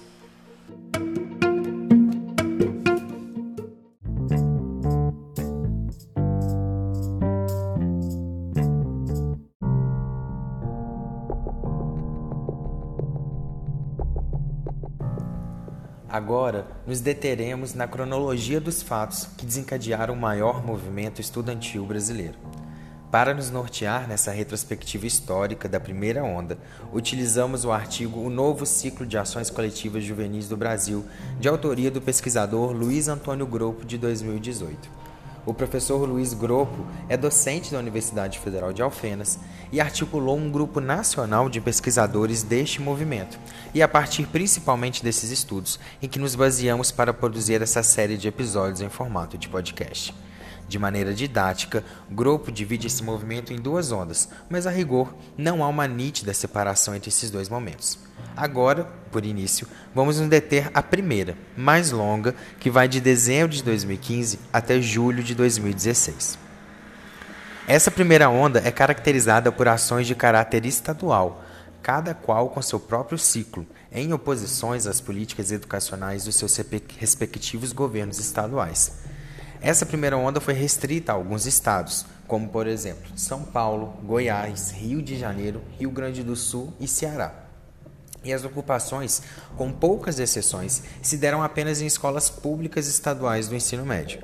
Agora, 16.32 16.66
nos 16.86 16.98
deteremos 16.98 17.74
na 17.74 17.86
cronologia 17.86 18.58
dos 18.58 18.80
fatos 18.80 19.28
que 19.36 19.44
desencadearam 19.44 20.14
o 20.14 20.16
maior 20.16 20.64
movimento 20.64 21.20
estudantil 21.20 21.84
brasileiro. 21.84 22.38
Para 23.10 23.34
nos 23.34 23.50
nortear 23.50 24.08
nessa 24.08 24.30
retrospectiva 24.30 25.06
histórica 25.06 25.68
da 25.68 25.78
primeira 25.78 26.24
onda, 26.24 26.56
utilizamos 26.90 27.66
o 27.66 27.70
artigo 27.70 28.18
O 28.18 28.30
Novo 28.30 28.64
Ciclo 28.64 29.04
de 29.04 29.18
Ações 29.18 29.50
Coletivas 29.50 30.04
Juvenis 30.04 30.48
do 30.48 30.56
Brasil, 30.56 31.04
de 31.38 31.48
autoria 31.48 31.90
do 31.90 32.00
pesquisador 32.00 32.72
Luiz 32.72 33.08
Antônio 33.08 33.46
Grupo, 33.46 33.84
de 33.84 33.98
2018. 33.98 35.01
O 35.44 35.52
professor 35.52 36.08
Luiz 36.08 36.34
Gropo 36.34 36.86
é 37.08 37.16
docente 37.16 37.72
da 37.72 37.78
Universidade 37.80 38.38
Federal 38.38 38.72
de 38.72 38.80
Alfenas 38.80 39.40
e 39.72 39.80
articulou 39.80 40.36
um 40.38 40.48
grupo 40.48 40.78
nacional 40.78 41.48
de 41.48 41.60
pesquisadores 41.60 42.44
deste 42.44 42.80
movimento, 42.80 43.40
e 43.74 43.82
a 43.82 43.88
partir 43.88 44.26
principalmente 44.28 45.02
desses 45.02 45.32
estudos 45.32 45.80
em 46.00 46.08
que 46.08 46.20
nos 46.20 46.36
baseamos 46.36 46.92
para 46.92 47.12
produzir 47.12 47.60
essa 47.60 47.82
série 47.82 48.16
de 48.16 48.28
episódios 48.28 48.80
em 48.80 48.88
formato 48.88 49.36
de 49.36 49.48
podcast. 49.48 50.14
De 50.68 50.78
maneira 50.78 51.12
didática, 51.12 51.84
o 52.08 52.14
grupo 52.14 52.52
divide 52.52 52.86
esse 52.86 53.02
movimento 53.02 53.52
em 53.52 53.56
duas 53.56 53.90
ondas, 53.90 54.28
mas 54.48 54.64
a 54.64 54.70
rigor 54.70 55.12
não 55.36 55.64
há 55.64 55.68
uma 55.68 55.88
nítida 55.88 56.32
separação 56.32 56.94
entre 56.94 57.08
esses 57.08 57.32
dois 57.32 57.48
momentos. 57.48 57.98
Agora, 58.36 58.86
por 59.10 59.24
início, 59.24 59.68
vamos 59.94 60.18
nos 60.18 60.28
deter 60.28 60.70
a 60.72 60.82
primeira, 60.82 61.36
mais 61.56 61.90
longa, 61.90 62.34
que 62.58 62.70
vai 62.70 62.88
de 62.88 63.00
dezembro 63.00 63.54
de 63.54 63.62
2015 63.62 64.38
até 64.52 64.80
julho 64.80 65.22
de 65.22 65.34
2016. 65.34 66.38
Essa 67.68 67.90
primeira 67.90 68.28
onda 68.28 68.60
é 68.64 68.70
caracterizada 68.70 69.52
por 69.52 69.68
ações 69.68 70.06
de 70.06 70.14
caráter 70.14 70.64
estadual, 70.64 71.44
cada 71.82 72.14
qual 72.14 72.48
com 72.48 72.62
seu 72.62 72.80
próprio 72.80 73.18
ciclo, 73.18 73.66
em 73.90 74.12
oposições 74.12 74.86
às 74.86 75.00
políticas 75.00 75.52
educacionais 75.52 76.24
dos 76.24 76.36
seus 76.36 76.56
respectivos 76.98 77.72
governos 77.72 78.18
estaduais. 78.18 78.92
Essa 79.60 79.86
primeira 79.86 80.16
onda 80.16 80.40
foi 80.40 80.54
restrita 80.54 81.12
a 81.12 81.14
alguns 81.14 81.46
estados, 81.46 82.06
como 82.26 82.48
por 82.48 82.66
exemplo 82.66 83.16
São 83.16 83.44
Paulo, 83.44 83.94
Goiás, 84.02 84.70
Rio 84.70 85.02
de 85.02 85.18
Janeiro, 85.18 85.62
Rio 85.78 85.90
Grande 85.90 86.22
do 86.22 86.34
Sul 86.34 86.72
e 86.80 86.88
Ceará. 86.88 87.41
E 88.24 88.32
as 88.32 88.44
ocupações, 88.44 89.22
com 89.56 89.72
poucas 89.72 90.18
exceções, 90.18 90.82
se 91.02 91.16
deram 91.16 91.42
apenas 91.42 91.80
em 91.80 91.86
escolas 91.86 92.30
públicas 92.30 92.86
estaduais 92.86 93.48
do 93.48 93.56
ensino 93.56 93.84
médio. 93.84 94.20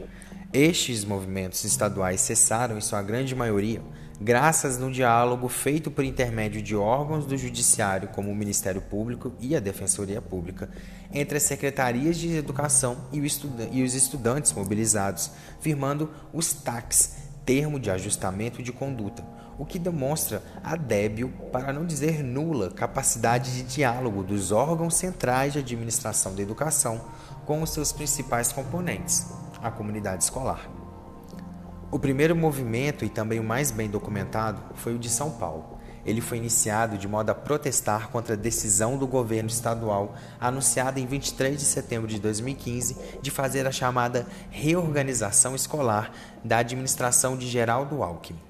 Estes 0.53 1.05
movimentos 1.05 1.65
estaduais 1.65 2.21
cessaram, 2.21 2.79
em 2.79 2.81
sua 2.81 3.03
grande 3.03 3.35
maioria, 3.35 3.83
graças 4.21 4.79
no 4.79 4.91
diálogo 4.91 5.47
feito 5.49 5.91
por 5.91 6.05
intermédio 6.05 6.63
de 6.63 6.75
órgãos 6.75 7.27
do 7.27 7.37
Judiciário, 7.37 8.09
como 8.09 8.31
o 8.31 8.35
Ministério 8.35 8.81
Público 8.81 9.33
e 9.39 9.55
a 9.55 9.61
Defensoria 9.61 10.23
Pública, 10.23 10.71
entre 11.13 11.37
as 11.37 11.43
secretarias 11.43 12.17
de 12.17 12.35
educação 12.35 12.97
e 13.13 13.21
os 13.21 13.95
estudantes 13.95 14.53
mobilizados, 14.53 15.31
firmando 15.61 16.11
os 16.33 16.53
TACs, 16.53 17.17
termo 17.45 17.79
de 17.79 17.91
ajustamento 17.91 18.63
de 18.63 18.73
conduta, 18.73 19.25
o 19.59 19.67
que 19.67 19.79
demonstra 19.79 20.43
a 20.63 20.77
débil, 20.77 21.31
para 21.53 21.73
não 21.73 21.85
dizer 21.85 22.23
nula, 22.23 22.71
capacidade 22.71 23.53
de 23.55 23.63
diálogo 23.65 24.23
dos 24.23 24.53
órgãos 24.53 24.95
centrais 24.95 25.53
de 25.53 25.59
administração 25.59 26.35
da 26.35 26.43
educação 26.43 27.01
com 27.45 27.61
os 27.61 27.71
seus 27.71 27.93
principais 27.93 28.53
componentes, 28.53 29.27
a 29.61 29.71
comunidade 29.71 30.23
escolar. 30.23 30.71
O 31.91 31.99
primeiro 31.99 32.37
movimento 32.37 33.05
e 33.05 33.09
também 33.09 33.41
o 33.41 33.45
mais 33.45 33.71
bem 33.71 33.89
documentado 33.89 34.61
foi 34.75 34.95
o 34.95 34.99
de 34.99 35.09
São 35.09 35.31
Paulo. 35.31 35.79
Ele 36.05 36.21
foi 36.21 36.39
iniciado 36.39 36.97
de 36.97 37.09
modo 37.09 37.31
a 37.31 37.35
protestar 37.35 38.09
contra 38.09 38.35
a 38.35 38.37
decisão 38.37 38.97
do 38.97 39.07
governo 39.07 39.49
estadual, 39.49 40.15
anunciada 40.41 41.01
em 41.01 41.07
23 41.07 41.59
de 41.59 41.65
setembro 41.65 42.07
de 42.07 42.19
2015, 42.21 42.97
de 43.21 43.31
fazer 43.31 43.67
a 43.67 43.73
chamada 43.73 44.27
reorganização 44.51 45.55
escolar 45.55 46.13
da 46.45 46.59
administração 46.59 47.37
de 47.37 47.47
Geraldo 47.47 48.03
Alckmin. 48.03 48.48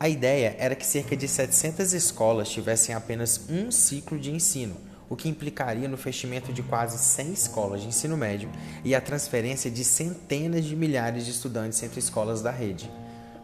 A 0.00 0.08
ideia 0.08 0.54
era 0.60 0.76
que 0.76 0.86
cerca 0.86 1.16
de 1.16 1.26
700 1.26 1.92
escolas 1.92 2.48
tivessem 2.48 2.94
apenas 2.94 3.40
um 3.50 3.68
ciclo 3.72 4.16
de 4.16 4.30
ensino, 4.30 4.76
o 5.08 5.16
que 5.16 5.28
implicaria 5.28 5.88
no 5.88 5.96
fechamento 5.96 6.52
de 6.52 6.62
quase 6.62 6.98
100 6.98 7.32
escolas 7.32 7.80
de 7.82 7.88
ensino 7.88 8.16
médio 8.16 8.48
e 8.84 8.94
a 8.94 9.00
transferência 9.00 9.68
de 9.68 9.84
centenas 9.84 10.64
de 10.64 10.76
milhares 10.76 11.24
de 11.24 11.32
estudantes 11.32 11.82
entre 11.82 11.98
escolas 11.98 12.40
da 12.40 12.52
rede. 12.52 12.88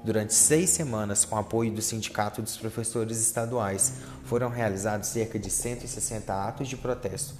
Durante 0.04 0.32
seis 0.32 0.70
semanas, 0.70 1.24
com 1.24 1.36
apoio 1.36 1.72
do 1.72 1.82
Sindicato 1.82 2.40
dos 2.40 2.56
Professores 2.56 3.18
Estaduais, 3.18 3.94
foram 4.24 4.48
realizados 4.48 5.08
cerca 5.08 5.40
de 5.40 5.50
160 5.50 6.32
atos 6.32 6.68
de 6.68 6.76
protesto 6.76 7.34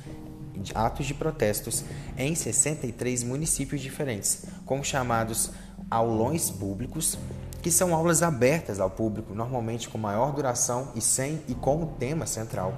atos 0.75 1.07
de 1.07 1.15
protestos 1.15 1.85
em 2.17 2.35
63 2.35 3.25
municípios 3.25 3.81
diferentes, 3.81 4.45
com 4.65 4.83
chamados 4.83 5.51
aulões 5.91 6.51
públicos, 6.51 7.19
que 7.65 7.71
são 7.71 7.95
aulas 7.95 8.23
abertas 8.23 8.79
ao 8.79 8.91
público, 8.91 9.35
normalmente 9.35 9.89
com 9.89 9.97
maior 9.97 10.35
duração 10.35 10.89
e 10.95 11.01
sem 11.01 11.41
e 11.49 11.55
com 11.55 11.83
o 11.83 11.87
tema 11.87 12.27
central, 12.27 12.75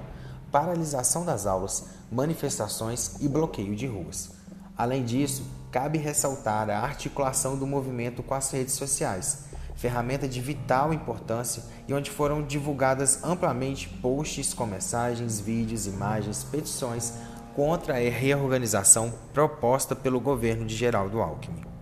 paralisação 0.49 1.25
das 1.25 1.45
aulas, 1.45 1.87
manifestações 2.09 3.17
e 3.19 3.27
bloqueio 3.27 3.75
de 3.75 3.85
ruas. 3.85 4.29
Além 4.77 5.03
disso, 5.03 5.43
cabe 5.73 5.97
ressaltar 5.97 6.69
a 6.69 6.79
articulação 6.79 7.57
do 7.57 7.67
movimento 7.67 8.23
com 8.23 8.33
as 8.33 8.49
redes 8.49 8.75
sociais, 8.75 9.47
ferramenta 9.75 10.25
de 10.25 10.39
vital 10.39 10.93
importância 10.93 11.63
e 11.85 11.93
onde 11.93 12.09
foram 12.09 12.41
divulgadas 12.41 13.21
amplamente 13.25 13.89
posts 13.89 14.53
com 14.53 14.65
mensagens, 14.65 15.37
vídeos, 15.37 15.85
imagens, 15.85 16.45
petições 16.45 17.11
contra 17.53 17.95
a 17.95 18.09
reorganização 18.09 19.13
proposta 19.33 19.93
pelo 19.93 20.21
governo 20.21 20.65
de 20.65 20.77
Geraldo 20.77 21.19
Alckmin. 21.19 21.76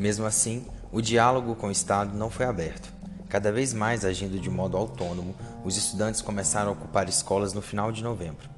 Mesmo 0.00 0.24
assim, 0.24 0.64
o 0.90 1.02
diálogo 1.02 1.54
com 1.54 1.66
o 1.66 1.70
Estado 1.70 2.16
não 2.16 2.30
foi 2.30 2.46
aberto. 2.46 2.90
Cada 3.28 3.52
vez 3.52 3.74
mais 3.74 4.02
agindo 4.02 4.40
de 4.40 4.48
modo 4.48 4.74
autônomo, 4.74 5.34
os 5.62 5.76
estudantes 5.76 6.22
começaram 6.22 6.70
a 6.70 6.72
ocupar 6.72 7.06
escolas 7.06 7.52
no 7.52 7.60
final 7.60 7.92
de 7.92 8.02
novembro. 8.02 8.48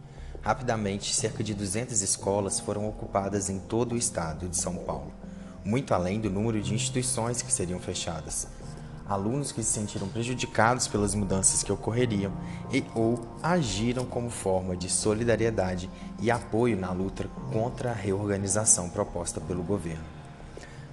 Rapidamente, 0.40 1.12
cerca 1.12 1.42
de 1.42 1.52
200 1.52 2.00
escolas 2.00 2.60
foram 2.60 2.88
ocupadas 2.88 3.50
em 3.50 3.58
todo 3.58 3.96
o 3.96 3.98
estado 3.98 4.48
de 4.48 4.56
São 4.56 4.76
Paulo, 4.76 5.12
muito 5.64 5.92
além 5.92 6.20
do 6.20 6.30
número 6.30 6.62
de 6.62 6.74
instituições 6.74 7.42
que 7.42 7.52
seriam 7.52 7.80
fechadas. 7.80 8.46
Alunos 9.08 9.50
que 9.50 9.64
se 9.64 9.72
sentiram 9.72 10.06
prejudicados 10.06 10.86
pelas 10.86 11.12
mudanças 11.12 11.64
que 11.64 11.72
ocorreriam 11.72 12.30
e 12.72 12.84
ou 12.94 13.18
agiram 13.42 14.04
como 14.04 14.30
forma 14.30 14.76
de 14.76 14.88
solidariedade 14.88 15.90
e 16.20 16.30
apoio 16.30 16.76
na 16.76 16.92
luta 16.92 17.28
contra 17.52 17.90
a 17.90 17.94
reorganização 17.94 18.88
proposta 18.88 19.40
pelo 19.40 19.64
governo. 19.64 20.21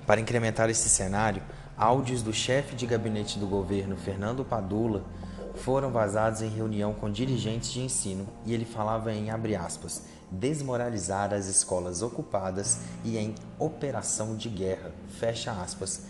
Para 0.10 0.22
incrementar 0.22 0.72
esse 0.72 0.90
cenário, 0.90 1.40
áudios 1.78 2.24
do 2.24 2.34
chefe 2.34 2.76
de 2.76 2.88
gabinete 2.88 3.38
do 3.38 3.46
governo, 3.46 3.96
Fernando 3.96 4.44
Padula, 4.44 5.06
foram 5.54 5.92
vazados 5.92 6.42
em 6.42 6.50
reunião 6.50 6.96
com 6.96 7.12
dirigentes 7.12 7.72
de 7.72 7.82
ensino 7.82 8.28
e 8.44 8.52
ele 8.52 8.66
falava 8.66 9.14
em 9.14 9.30
abre 9.30 9.56
aspas, 9.56 10.02
desmoralizar 10.32 11.32
as 11.32 11.46
escolas 11.46 12.02
ocupadas 12.02 12.80
e 13.06 13.20
em 13.20 13.36
operação 13.60 14.36
de 14.36 14.50
guerra, 14.50 14.92
fecha 15.20 15.52
aspas. 15.52 16.02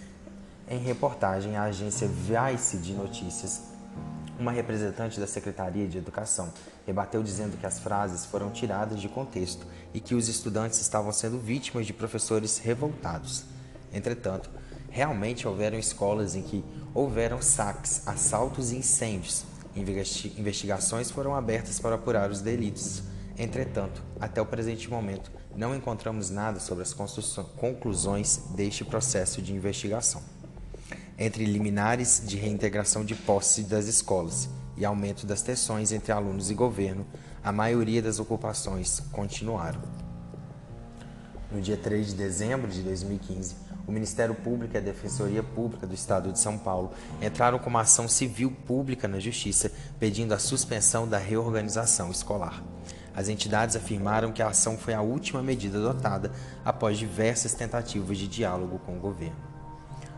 Em 0.70 0.80
reportagem 0.80 1.58
à 1.58 1.64
agência 1.64 2.08
Vice 2.08 2.78
de 2.78 2.94
Notícias, 2.94 3.64
uma 4.40 4.54
representante 4.54 5.20
da 5.20 5.28
Secretaria 5.28 5.90
de 5.90 5.98
Educação 5.98 6.54
rebateu 6.88 7.22
dizendo 7.22 7.58
que 7.58 7.66
as 7.66 7.80
frases 7.80 8.24
foram 8.26 8.50
tiradas 8.50 9.02
de 9.02 9.10
contexto 9.10 9.68
e 9.94 10.00
que 10.00 10.16
os 10.16 10.30
estudantes 10.30 10.80
estavam 10.80 11.12
sendo 11.12 11.38
vítimas 11.38 11.86
de 11.86 11.92
professores 11.92 12.60
revoltados. 12.60 13.49
Entretanto, 13.94 14.50
realmente 14.90 15.48
houveram 15.48 15.78
escolas 15.78 16.36
em 16.36 16.42
que 16.42 16.64
houveram 16.94 17.42
saques, 17.42 18.08
assaltos 18.08 18.72
e 18.72 18.78
incêndios. 18.78 19.46
Investigações 20.38 21.12
foram 21.12 21.36
abertas 21.36 21.80
para 21.80 21.96
apurar 21.96 22.30
os 22.32 22.42
delitos. 22.42 23.04
Entretanto, 23.38 24.04
até 24.20 24.42
o 24.42 24.46
presente 24.46 24.90
momento, 24.90 25.32
não 25.56 25.76
encontramos 25.76 26.30
nada 26.30 26.60
sobre 26.60 26.84
as 26.84 26.94
conclusões 26.94 28.42
deste 28.56 28.84
processo 28.84 29.42
de 29.42 29.54
investigação. 29.54 30.22
Entre 31.18 31.46
liminares 31.46 32.22
de 32.26 32.38
reintegração 32.38 33.04
de 33.04 33.16
posse 33.16 33.64
das 33.64 33.86
escolas 33.86 34.50
e 34.76 34.86
aumento 34.86 35.26
das 35.26 35.42
tensões 35.42 35.92
entre 35.92 36.12
alunos 36.12 36.50
e 36.50 36.54
governo, 36.54 37.06
a 37.44 37.52
maioria 37.52 38.02
das 38.02 38.20
ocupações 38.20 39.02
continuaram. 39.12 39.82
No 41.52 41.60
dia 41.60 41.76
3 41.76 42.10
de 42.10 42.14
dezembro 42.14 42.70
de 42.70 42.84
2015, 42.84 43.56
o 43.88 43.92
Ministério 43.92 44.36
Público 44.36 44.76
e 44.76 44.78
a 44.78 44.82
Defensoria 44.82 45.42
Pública 45.42 45.88
do 45.88 45.96
Estado 45.96 46.32
de 46.32 46.38
São 46.38 46.60
Paulo 46.60 46.92
entraram 47.20 47.58
com 47.58 47.72
uma 47.72 47.82
ação 47.82 48.08
civil 48.08 48.52
pública 48.68 49.08
na 49.08 49.20
Justiça 49.20 49.72
pedindo 50.00 50.32
a 50.36 50.38
suspensão 50.38 51.08
da 51.08 51.18
reorganização 51.18 52.12
escolar. 52.12 52.62
As 53.16 53.30
entidades 53.30 53.76
afirmaram 53.76 54.32
que 54.32 54.44
a 54.44 54.50
ação 54.50 54.78
foi 54.78 54.94
a 54.94 55.02
última 55.02 55.42
medida 55.42 55.80
adotada 55.80 56.32
após 56.64 57.00
diversas 57.00 57.56
tentativas 57.56 58.20
de 58.20 58.28
diálogo 58.28 58.80
com 58.86 58.96
o 58.96 59.00
governo. 59.00 59.50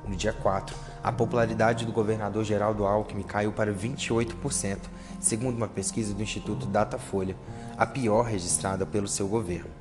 No 0.06 0.18
dia 0.18 0.34
4, 0.34 0.76
a 1.02 1.14
popularidade 1.14 1.86
do 1.86 1.94
governador 1.94 2.44
Geraldo 2.44 2.86
Alckmin 2.86 3.24
caiu 3.24 3.54
para 3.54 3.74
28%, 3.74 4.80
segundo 5.22 5.56
uma 5.56 5.70
pesquisa 5.70 6.14
do 6.14 6.22
Instituto 6.22 6.66
Datafolha, 6.66 7.38
a 7.78 7.86
pior 7.86 8.24
registrada 8.24 8.86
pelo 8.86 9.08
seu 9.08 9.30
governo. 9.30 9.81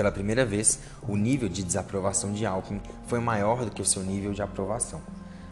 Pela 0.00 0.10
primeira 0.10 0.46
vez, 0.46 0.78
o 1.06 1.14
nível 1.14 1.46
de 1.46 1.62
desaprovação 1.62 2.32
de 2.32 2.46
Alckmin 2.46 2.80
foi 3.06 3.20
maior 3.20 3.66
do 3.66 3.70
que 3.70 3.82
o 3.82 3.84
seu 3.84 4.02
nível 4.02 4.32
de 4.32 4.40
aprovação. 4.40 4.98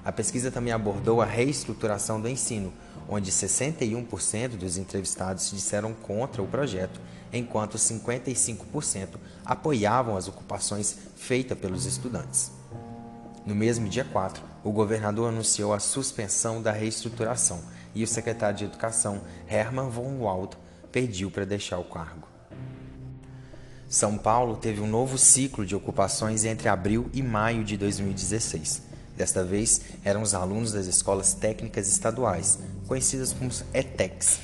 A 0.02 0.10
pesquisa 0.10 0.50
também 0.50 0.72
abordou 0.72 1.20
a 1.20 1.26
reestruturação 1.26 2.18
do 2.18 2.30
ensino, 2.30 2.72
onde 3.06 3.30
61% 3.30 4.56
dos 4.56 4.78
entrevistados 4.78 5.50
disseram 5.50 5.92
contra 5.92 6.40
o 6.40 6.46
projeto, 6.46 6.98
enquanto 7.30 7.76
55% 7.76 9.16
apoiavam 9.44 10.16
as 10.16 10.28
ocupações 10.28 10.96
feitas 11.14 11.58
pelos 11.58 11.84
estudantes. 11.84 12.50
No 13.44 13.54
mesmo 13.54 13.86
dia 13.86 14.06
4, 14.10 14.42
o 14.64 14.72
governador 14.72 15.28
anunciou 15.28 15.74
a 15.74 15.78
suspensão 15.78 16.62
da 16.62 16.72
reestruturação 16.72 17.60
e 17.94 18.02
o 18.02 18.08
secretário 18.08 18.56
de 18.56 18.64
Educação, 18.64 19.20
Hermann 19.46 19.90
von 19.90 20.20
Wald, 20.20 20.56
pediu 20.90 21.30
para 21.30 21.44
deixar 21.44 21.76
o 21.76 21.84
cargo. 21.84 22.27
São 23.88 24.18
Paulo 24.18 24.56
teve 24.56 24.82
um 24.82 24.86
novo 24.86 25.16
ciclo 25.16 25.64
de 25.64 25.74
ocupações 25.74 26.44
entre 26.44 26.68
abril 26.68 27.08
e 27.14 27.22
maio 27.22 27.64
de 27.64 27.74
2016. 27.78 28.82
Desta 29.16 29.42
vez, 29.42 29.80
eram 30.04 30.20
os 30.20 30.34
alunos 30.34 30.72
das 30.72 30.84
escolas 30.84 31.32
técnicas 31.32 31.88
estaduais, 31.88 32.58
conhecidas 32.86 33.32
como 33.32 33.50
ETECs, 33.72 34.40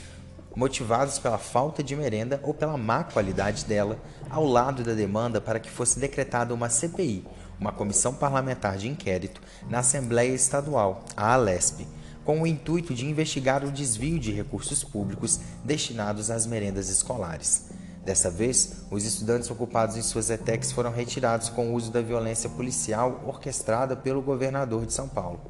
motivados 0.56 1.18
pela 1.18 1.36
falta 1.36 1.82
de 1.82 1.94
merenda 1.94 2.40
ou 2.42 2.54
pela 2.54 2.78
má 2.78 3.04
qualidade 3.04 3.66
dela, 3.66 3.98
ao 4.30 4.46
lado 4.46 4.82
da 4.82 4.94
demanda 4.94 5.42
para 5.42 5.60
que 5.60 5.70
fosse 5.70 6.00
decretada 6.00 6.54
uma 6.54 6.70
CPI, 6.70 7.26
uma 7.60 7.70
comissão 7.70 8.14
parlamentar 8.14 8.78
de 8.78 8.88
inquérito, 8.88 9.42
na 9.68 9.80
Assembleia 9.80 10.32
Estadual, 10.32 11.04
a 11.14 11.34
Alesp, 11.34 11.86
com 12.24 12.40
o 12.40 12.46
intuito 12.46 12.94
de 12.94 13.04
investigar 13.04 13.62
o 13.62 13.70
desvio 13.70 14.18
de 14.18 14.32
recursos 14.32 14.82
públicos 14.82 15.38
destinados 15.62 16.30
às 16.30 16.46
merendas 16.46 16.88
escolares. 16.88 17.73
Dessa 18.04 18.30
vez, 18.30 18.84
os 18.90 19.04
estudantes 19.04 19.50
ocupados 19.50 19.96
em 19.96 20.02
suas 20.02 20.28
ETECs 20.28 20.72
foram 20.72 20.92
retirados 20.92 21.48
com 21.48 21.70
o 21.70 21.74
uso 21.74 21.90
da 21.90 22.02
violência 22.02 22.50
policial 22.50 23.22
orquestrada 23.26 23.96
pelo 23.96 24.20
governador 24.20 24.84
de 24.84 24.92
São 24.92 25.08
Paulo. 25.08 25.40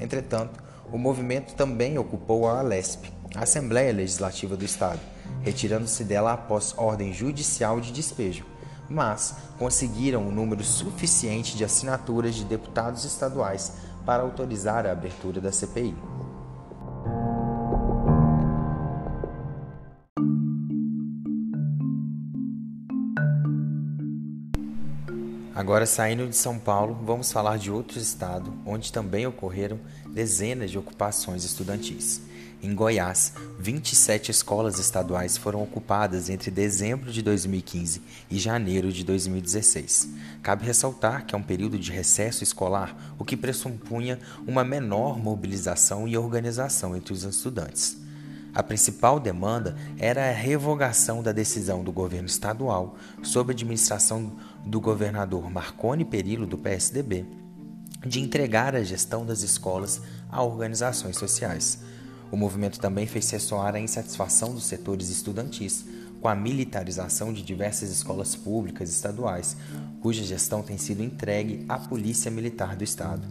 Entretanto, 0.00 0.60
o 0.92 0.98
movimento 0.98 1.54
também 1.54 1.96
ocupou 1.98 2.48
a 2.48 2.58
Alesp, 2.58 3.04
a 3.36 3.44
Assembleia 3.44 3.92
Legislativa 3.92 4.56
do 4.56 4.64
Estado, 4.64 4.98
retirando-se 5.42 6.02
dela 6.02 6.32
após 6.32 6.74
ordem 6.76 7.12
judicial 7.12 7.80
de 7.80 7.92
despejo, 7.92 8.44
mas 8.88 9.36
conseguiram 9.56 10.22
um 10.26 10.32
número 10.32 10.64
suficiente 10.64 11.56
de 11.56 11.64
assinaturas 11.64 12.34
de 12.34 12.44
deputados 12.44 13.04
estaduais 13.04 13.74
para 14.04 14.24
autorizar 14.24 14.84
a 14.84 14.90
abertura 14.90 15.40
da 15.40 15.52
CPI. 15.52 15.94
Agora, 25.60 25.84
saindo 25.84 26.26
de 26.26 26.36
São 26.36 26.58
Paulo, 26.58 26.98
vamos 27.04 27.30
falar 27.30 27.58
de 27.58 27.70
outro 27.70 27.98
estado 27.98 28.50
onde 28.64 28.90
também 28.90 29.26
ocorreram 29.26 29.78
dezenas 30.08 30.70
de 30.70 30.78
ocupações 30.78 31.44
estudantis. 31.44 32.22
Em 32.62 32.74
Goiás, 32.74 33.34
27 33.58 34.30
escolas 34.30 34.78
estaduais 34.78 35.36
foram 35.36 35.62
ocupadas 35.62 36.30
entre 36.30 36.50
dezembro 36.50 37.12
de 37.12 37.20
2015 37.20 38.00
e 38.30 38.38
janeiro 38.38 38.90
de 38.90 39.04
2016. 39.04 40.08
Cabe 40.42 40.64
ressaltar 40.64 41.26
que 41.26 41.34
é 41.34 41.38
um 41.38 41.42
período 41.42 41.78
de 41.78 41.92
recesso 41.92 42.42
escolar, 42.42 43.14
o 43.18 43.24
que 43.26 43.36
pressupunha 43.36 44.18
uma 44.46 44.64
menor 44.64 45.18
mobilização 45.18 46.08
e 46.08 46.16
organização 46.16 46.96
entre 46.96 47.12
os 47.12 47.22
estudantes. 47.22 47.98
A 48.52 48.62
principal 48.62 49.20
demanda 49.20 49.76
era 49.96 50.28
a 50.28 50.32
revogação 50.32 51.22
da 51.22 51.30
decisão 51.30 51.84
do 51.84 51.92
governo 51.92 52.26
estadual 52.26 52.96
sob 53.22 53.52
a 53.52 53.54
administração 53.54 54.32
do 54.64 54.80
governador 54.80 55.50
Marconi 55.50 56.04
Perillo 56.04 56.46
do 56.46 56.58
PSDB 56.58 57.24
de 58.06 58.20
entregar 58.20 58.74
a 58.74 58.82
gestão 58.82 59.26
das 59.26 59.42
escolas 59.42 60.00
a 60.30 60.42
organizações 60.42 61.16
sociais. 61.16 61.82
O 62.30 62.36
movimento 62.36 62.78
também 62.78 63.06
fez 63.06 63.28
ressoar 63.30 63.74
a 63.74 63.80
insatisfação 63.80 64.54
dos 64.54 64.64
setores 64.64 65.10
estudantis 65.10 65.84
com 66.20 66.28
a 66.28 66.34
militarização 66.34 67.32
de 67.32 67.42
diversas 67.42 67.90
escolas 67.90 68.36
públicas 68.36 68.90
estaduais, 68.90 69.56
cuja 70.00 70.22
gestão 70.22 70.62
tem 70.62 70.78
sido 70.78 71.02
entregue 71.02 71.64
à 71.68 71.78
Polícia 71.78 72.30
Militar 72.30 72.76
do 72.76 72.84
Estado 72.84 73.26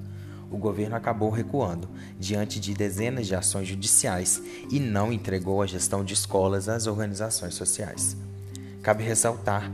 o 0.52 0.58
governo 0.58 0.96
acabou 0.96 1.30
recuando 1.30 1.88
diante 2.20 2.60
de 2.60 2.74
dezenas 2.74 3.28
de 3.28 3.36
ações 3.36 3.68
judiciais 3.68 4.42
e 4.72 4.80
não 4.80 5.14
entregou 5.14 5.62
a 5.62 5.68
gestão 5.68 6.04
de 6.04 6.14
escolas 6.14 6.68
às 6.68 6.88
organizações 6.88 7.54
sociais. 7.54 8.18
Cabe 8.82 9.04
ressaltar 9.04 9.72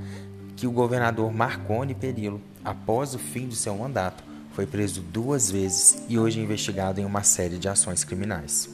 que 0.55 0.65
o 0.65 0.71
governador 0.71 1.31
Marconi 1.33 1.93
Perillo, 1.93 2.41
após 2.63 3.13
o 3.13 3.19
fim 3.19 3.47
do 3.47 3.55
seu 3.55 3.75
mandato, 3.75 4.23
foi 4.53 4.65
preso 4.65 5.01
duas 5.01 5.51
vezes 5.51 6.03
e 6.07 6.17
hoje 6.17 6.39
é 6.39 6.43
investigado 6.43 7.01
em 7.01 7.05
uma 7.05 7.23
série 7.23 7.57
de 7.57 7.67
ações 7.67 8.05
criminais. 8.05 8.69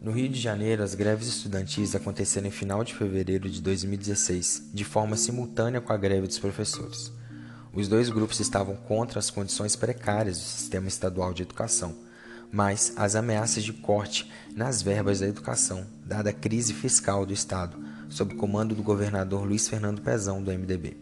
No 0.00 0.12
Rio 0.12 0.28
de 0.28 0.40
Janeiro, 0.40 0.82
as 0.82 0.94
greves 0.94 1.28
estudantis 1.28 1.94
aconteceram 1.94 2.48
em 2.48 2.50
final 2.50 2.82
de 2.82 2.94
fevereiro 2.94 3.48
de 3.48 3.60
2016, 3.60 4.70
de 4.72 4.84
forma 4.84 5.16
simultânea 5.16 5.80
com 5.80 5.92
a 5.92 5.96
greve 5.96 6.26
dos 6.26 6.38
professores. 6.38 7.12
Os 7.76 7.88
dois 7.88 8.08
grupos 8.08 8.40
estavam 8.40 8.74
contra 8.74 9.18
as 9.18 9.28
condições 9.28 9.76
precárias 9.76 10.38
do 10.38 10.44
sistema 10.44 10.88
estadual 10.88 11.34
de 11.34 11.42
educação, 11.42 11.94
mas 12.50 12.94
as 12.96 13.14
ameaças 13.14 13.62
de 13.62 13.74
corte 13.74 14.32
nas 14.54 14.80
verbas 14.80 15.20
da 15.20 15.28
educação, 15.28 15.86
dada 16.02 16.30
a 16.30 16.32
crise 16.32 16.72
fiscal 16.72 17.26
do 17.26 17.34
Estado, 17.34 17.76
sob 18.08 18.34
comando 18.36 18.74
do 18.74 18.82
governador 18.82 19.44
Luiz 19.44 19.68
Fernando 19.68 20.00
Pezão, 20.00 20.42
do 20.42 20.50
MDB. 20.50 20.96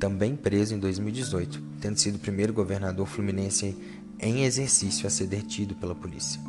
Também 0.00 0.34
preso 0.34 0.74
em 0.74 0.80
2018, 0.80 1.62
tendo 1.80 2.00
sido 2.00 2.16
o 2.16 2.18
primeiro 2.18 2.52
governador 2.52 3.06
fluminense 3.06 3.76
em 4.18 4.42
exercício 4.42 5.06
a 5.06 5.10
ser 5.10 5.28
detido 5.28 5.76
pela 5.76 5.94
polícia. 5.94 6.40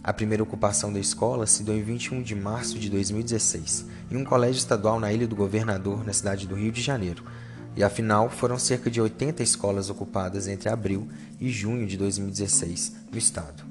A 0.00 0.12
primeira 0.12 0.44
ocupação 0.44 0.92
da 0.92 1.00
escola 1.00 1.44
se 1.48 1.64
deu 1.64 1.76
em 1.76 1.82
21 1.82 2.22
de 2.22 2.36
março 2.36 2.78
de 2.78 2.88
2016, 2.88 3.84
em 4.12 4.16
um 4.16 4.24
colégio 4.24 4.60
estadual 4.60 5.00
na 5.00 5.12
Ilha 5.12 5.26
do 5.26 5.34
Governador, 5.34 6.06
na 6.06 6.12
cidade 6.12 6.46
do 6.46 6.54
Rio 6.54 6.70
de 6.70 6.80
Janeiro. 6.80 7.24
E 7.76 7.84
afinal, 7.84 8.30
foram 8.30 8.58
cerca 8.58 8.90
de 8.90 9.00
80 9.00 9.42
escolas 9.42 9.90
ocupadas 9.90 10.48
entre 10.48 10.68
abril 10.70 11.08
e 11.38 11.50
junho 11.50 11.86
de 11.86 11.96
2016 11.98 12.94
no 13.12 13.18
estado. 13.18 13.64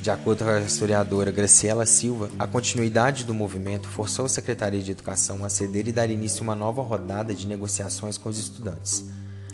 De 0.00 0.10
acordo 0.10 0.44
com 0.44 0.50
a 0.50 0.60
historiadora 0.60 1.30
Graciela 1.30 1.84
Silva, 1.84 2.30
a 2.38 2.46
continuidade 2.46 3.24
do 3.24 3.34
movimento 3.34 3.88
forçou 3.88 4.24
a 4.24 4.28
Secretaria 4.30 4.82
de 4.82 4.90
Educação 4.90 5.44
a 5.44 5.48
ceder 5.48 5.88
e 5.88 5.92
dar 5.92 6.08
início 6.08 6.40
a 6.40 6.44
uma 6.44 6.54
nova 6.54 6.82
rodada 6.82 7.34
de 7.34 7.46
negociações 7.46 8.16
com 8.16 8.28
os 8.28 8.38
estudantes. 8.38 9.04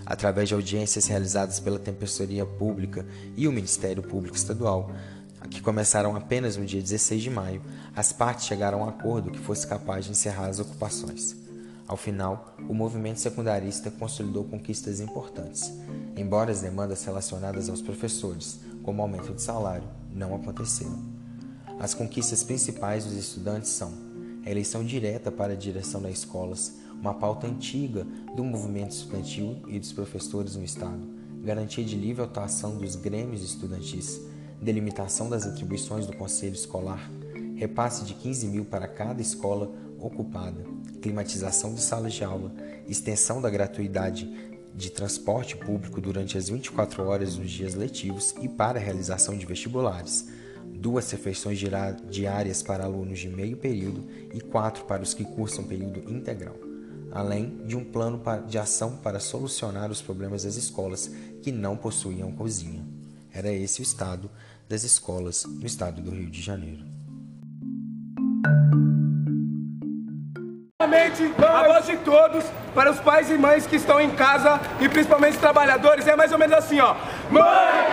Através 0.05 0.49
de 0.49 0.55
audiências 0.55 1.07
realizadas 1.07 1.59
pela 1.59 1.81
Tempestria 1.81 2.47
Pública 2.47 3.05
e 3.37 3.49
o 3.49 3.53
Ministério 3.53 4.05
Público 4.05 4.37
Estadual, 4.37 4.93
que 5.51 5.61
começaram 5.61 6.15
apenas 6.15 6.57
no 6.57 6.65
dia 6.65 6.81
16 6.81 7.23
de 7.23 7.31
maio, 7.31 7.63
as 7.95 8.13
partes 8.13 8.47
chegaram 8.47 8.83
a 8.83 8.87
um 8.87 8.89
acordo 8.89 9.33
que 9.33 9.39
fosse 9.41 9.67
capaz 9.67 10.05
de 10.05 10.13
encerrar 10.13 10.47
as 10.47 10.61
ocupações. 10.61 11.46
Ao 11.89 11.97
final, 11.97 12.57
o 12.69 12.75
movimento 12.75 13.21
secundarista 13.21 13.93
consolidou 13.93 14.43
conquistas 14.43 14.99
importantes, 14.99 15.73
embora 16.17 16.51
as 16.51 16.61
demandas 16.61 17.05
relacionadas 17.05 17.69
aos 17.69 17.81
professores, 17.81 18.59
como 18.83 19.03
aumento 19.03 19.33
de 19.33 19.41
salário, 19.41 19.89
não 20.13 20.35
aconteceram. 20.35 20.99
As 21.79 21.95
conquistas 21.95 22.43
principais 22.43 23.05
dos 23.05 23.15
estudantes 23.15 23.71
são 23.71 23.93
a 24.45 24.51
eleição 24.51 24.85
direta 24.85 25.31
para 25.31 25.53
a 25.53 25.57
direção 25.57 26.03
das 26.03 26.19
escolas, 26.19 26.75
uma 27.01 27.15
pauta 27.15 27.47
antiga 27.47 28.05
do 28.35 28.43
movimento 28.43 28.91
estudantil 28.91 29.63
e 29.69 29.79
dos 29.79 29.93
professores 29.93 30.57
no 30.57 30.65
Estado, 30.65 31.07
garantia 31.45 31.85
de 31.85 31.95
livre 31.95 32.25
atuação 32.25 32.79
dos 32.79 32.97
grêmios 32.97 33.43
estudantis, 33.43 34.21
delimitação 34.61 35.29
das 35.29 35.47
atribuições 35.47 36.07
do 36.07 36.17
conselho 36.17 36.55
escolar, 36.55 37.11
repasse 37.55 38.05
de 38.05 38.15
15 38.15 38.47
mil 38.49 38.65
para 38.65 38.89
cada 38.89 39.21
escola 39.23 39.71
ocupada, 39.99 40.65
climatização 41.01 41.75
de 41.75 41.81
salas 41.81 42.15
de 42.15 42.25
aula, 42.25 42.53
extensão 42.89 43.41
da 43.41 43.51
gratuidade 43.51 44.29
de 44.75 44.91
transporte 44.91 45.57
público 45.57 46.01
durante 46.01 46.37
as 46.37 46.49
24 46.49 47.03
horas 47.07 47.37
nos 47.37 47.51
dias 47.51 47.75
letivos 47.75 48.35
e 48.43 48.49
para 48.49 48.79
a 48.79 48.83
realização 48.83 49.37
de 49.37 49.47
vestibulares, 49.47 50.29
duas 50.75 51.11
refeições 51.11 51.59
diárias 52.11 52.63
para 52.63 52.85
alunos 52.85 53.19
de 53.19 53.29
meio 53.29 53.57
período 53.57 54.05
e 54.35 54.41
quatro 54.41 54.85
para 54.85 55.03
os 55.03 55.15
que 55.15 55.25
cursam 55.25 55.65
período 55.65 56.11
integral, 56.13 56.57
além 57.11 57.65
de 57.67 57.75
um 57.75 57.85
plano 57.85 58.21
de 58.47 58.59
ação 58.59 58.99
para 58.99 59.19
solucionar 59.19 59.91
os 59.91 60.03
problemas 60.03 60.45
das 60.45 60.57
escolas 60.57 61.11
que 61.43 61.51
não 61.51 61.77
possuíam 61.77 62.31
cozinha. 62.33 62.85
Era 63.33 63.51
esse 63.53 63.81
o 63.81 63.83
estado 63.83 64.31
das 64.69 64.85
escolas 64.85 65.45
no 65.45 65.67
estado 65.67 66.03
do 66.03 66.11
Rio 66.11 66.31
de 66.31 66.43
Janeiro. 66.43 66.85
A 71.39 71.63
voz 71.65 71.87
de 71.87 71.97
todos, 71.99 72.45
para 72.75 72.91
os 72.91 73.01
pais 73.01 73.31
e 73.31 73.35
mães 73.39 73.67
que 73.67 73.77
estão 73.77 74.01
em 74.01 74.11
casa 74.11 74.61
e 74.81 74.89
principalmente 74.89 75.35
os 75.35 75.41
trabalhadores, 75.41 76.07
é 76.07 76.17
mais 76.17 76.33
ou 76.33 76.39
menos 76.39 76.57
assim, 76.57 76.81
ó. 76.81 76.95
Mãe, 77.31 77.86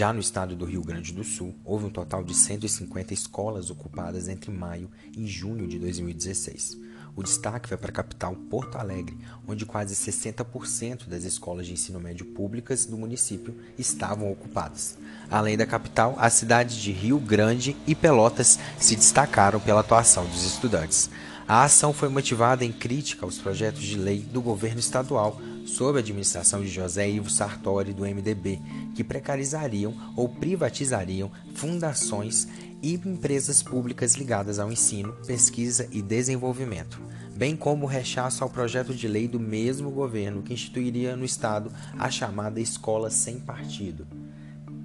Já 0.00 0.14
no 0.14 0.20
estado 0.20 0.56
do 0.56 0.64
Rio 0.64 0.80
Grande 0.80 1.12
do 1.12 1.22
Sul, 1.22 1.54
houve 1.62 1.84
um 1.84 1.90
total 1.90 2.24
de 2.24 2.34
150 2.34 3.12
escolas 3.12 3.68
ocupadas 3.68 4.28
entre 4.28 4.50
maio 4.50 4.90
e 5.14 5.26
junho 5.26 5.68
de 5.68 5.78
2016. 5.78 6.78
O 7.14 7.22
destaque 7.22 7.68
vai 7.68 7.76
para 7.76 7.90
a 7.90 7.92
capital 7.92 8.34
Porto 8.34 8.76
Alegre, 8.76 9.18
onde 9.46 9.66
quase 9.66 9.94
60% 9.94 11.06
das 11.06 11.24
escolas 11.24 11.66
de 11.66 11.74
ensino 11.74 12.00
médio 12.00 12.24
públicas 12.24 12.86
do 12.86 12.96
município 12.96 13.54
estavam 13.76 14.32
ocupadas. 14.32 14.96
Além 15.30 15.54
da 15.54 15.66
capital, 15.66 16.16
as 16.18 16.32
cidades 16.32 16.76
de 16.76 16.92
Rio 16.92 17.18
Grande 17.18 17.76
e 17.86 17.94
Pelotas 17.94 18.58
se 18.78 18.96
destacaram 18.96 19.60
pela 19.60 19.80
atuação 19.80 20.24
dos 20.24 20.46
estudantes. 20.46 21.10
A 21.46 21.64
ação 21.64 21.92
foi 21.92 22.08
motivada 22.08 22.64
em 22.64 22.72
crítica 22.72 23.26
aos 23.26 23.36
projetos 23.36 23.82
de 23.82 23.98
lei 23.98 24.20
do 24.20 24.40
governo 24.40 24.80
estadual 24.80 25.38
sob 25.64 25.98
a 25.98 26.00
administração 26.00 26.60
de 26.60 26.68
José 26.68 27.08
Ivo 27.08 27.30
Sartori 27.30 27.92
do 27.92 28.02
MDB, 28.02 28.60
que 28.94 29.04
precarizariam 29.04 29.94
ou 30.16 30.28
privatizariam 30.28 31.30
fundações 31.54 32.48
e 32.82 32.94
empresas 32.94 33.62
públicas 33.62 34.14
ligadas 34.14 34.58
ao 34.58 34.72
ensino, 34.72 35.12
pesquisa 35.26 35.88
e 35.92 36.00
desenvolvimento, 36.00 37.00
bem 37.36 37.56
como 37.56 37.84
o 37.84 37.88
rechaço 37.88 38.42
ao 38.42 38.50
projeto 38.50 38.94
de 38.94 39.06
lei 39.06 39.28
do 39.28 39.38
mesmo 39.38 39.90
governo 39.90 40.42
que 40.42 40.54
instituiria 40.54 41.16
no 41.16 41.24
Estado 41.24 41.70
a 41.98 42.10
chamada 42.10 42.60
Escola 42.60 43.10
Sem 43.10 43.38
Partido. 43.38 44.06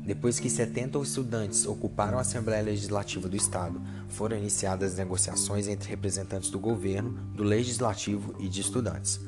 Depois 0.05 0.39
que 0.39 0.51
70 0.51 0.99
estudantes 0.99 1.65
ocuparam 1.65 2.19
a 2.19 2.21
Assembleia 2.21 2.61
Legislativa 2.61 3.27
do 3.27 3.35
Estado, 3.35 3.81
foram 4.07 4.37
iniciadas 4.37 4.95
negociações 4.95 5.67
entre 5.67 5.89
representantes 5.89 6.51
do 6.51 6.59
governo, 6.59 7.13
do 7.33 7.43
legislativo 7.43 8.35
e 8.37 8.47
de 8.47 8.61
estudantes. 8.61 9.19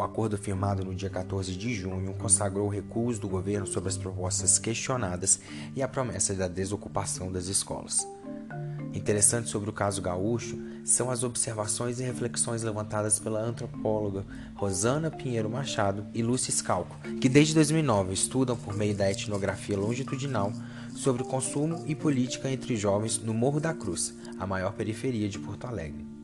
O 0.00 0.02
acordo 0.02 0.38
firmado 0.38 0.82
no 0.82 0.94
dia 0.94 1.10
14 1.10 1.54
de 1.54 1.74
junho 1.74 2.14
consagrou 2.14 2.64
o 2.64 2.70
recuso 2.70 3.20
do 3.20 3.28
governo 3.28 3.66
sobre 3.66 3.90
as 3.90 3.98
propostas 3.98 4.58
questionadas 4.58 5.40
e 5.76 5.82
a 5.82 5.88
promessa 5.88 6.32
da 6.32 6.48
desocupação 6.48 7.30
das 7.30 7.48
escolas. 7.48 8.08
Interessante 8.94 9.50
sobre 9.50 9.68
o 9.68 9.74
caso 9.74 10.00
gaúcho 10.00 10.58
são 10.86 11.10
as 11.10 11.22
observações 11.22 12.00
e 12.00 12.02
reflexões 12.02 12.62
levantadas 12.62 13.18
pela 13.18 13.42
antropóloga 13.42 14.24
Rosana 14.54 15.10
Pinheiro 15.10 15.50
Machado 15.50 16.06
e 16.14 16.22
Lúcia 16.22 16.50
Scalco, 16.50 16.96
que 17.20 17.28
desde 17.28 17.52
2009 17.52 18.14
estudam 18.14 18.56
por 18.56 18.74
meio 18.74 18.96
da 18.96 19.10
etnografia 19.10 19.76
longitudinal 19.76 20.50
sobre 20.94 21.20
o 21.20 21.26
consumo 21.26 21.84
e 21.86 21.94
política 21.94 22.50
entre 22.50 22.74
jovens 22.74 23.18
no 23.18 23.34
Morro 23.34 23.60
da 23.60 23.74
Cruz, 23.74 24.14
a 24.38 24.46
maior 24.46 24.72
periferia 24.72 25.28
de 25.28 25.38
Porto 25.38 25.66
Alegre. 25.66 26.19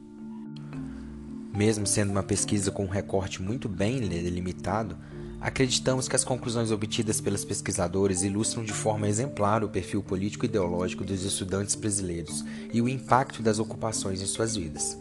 Mesmo 1.56 1.86
sendo 1.86 2.10
uma 2.10 2.22
pesquisa 2.22 2.70
com 2.70 2.84
um 2.84 2.88
recorte 2.88 3.40
muito 3.40 3.66
bem 3.66 3.98
delimitado, 3.98 4.94
acreditamos 5.40 6.06
que 6.06 6.14
as 6.14 6.22
conclusões 6.22 6.70
obtidas 6.70 7.18
pelos 7.18 7.46
pesquisadores 7.46 8.22
ilustram 8.22 8.62
de 8.62 8.74
forma 8.74 9.08
exemplar 9.08 9.64
o 9.64 9.68
perfil 9.70 10.02
político-ideológico 10.02 11.02
dos 11.02 11.24
estudantes 11.24 11.74
brasileiros 11.74 12.44
e 12.74 12.82
o 12.82 12.88
impacto 12.90 13.42
das 13.42 13.58
ocupações 13.58 14.20
em 14.20 14.26
suas 14.26 14.54
vidas. 14.54 14.98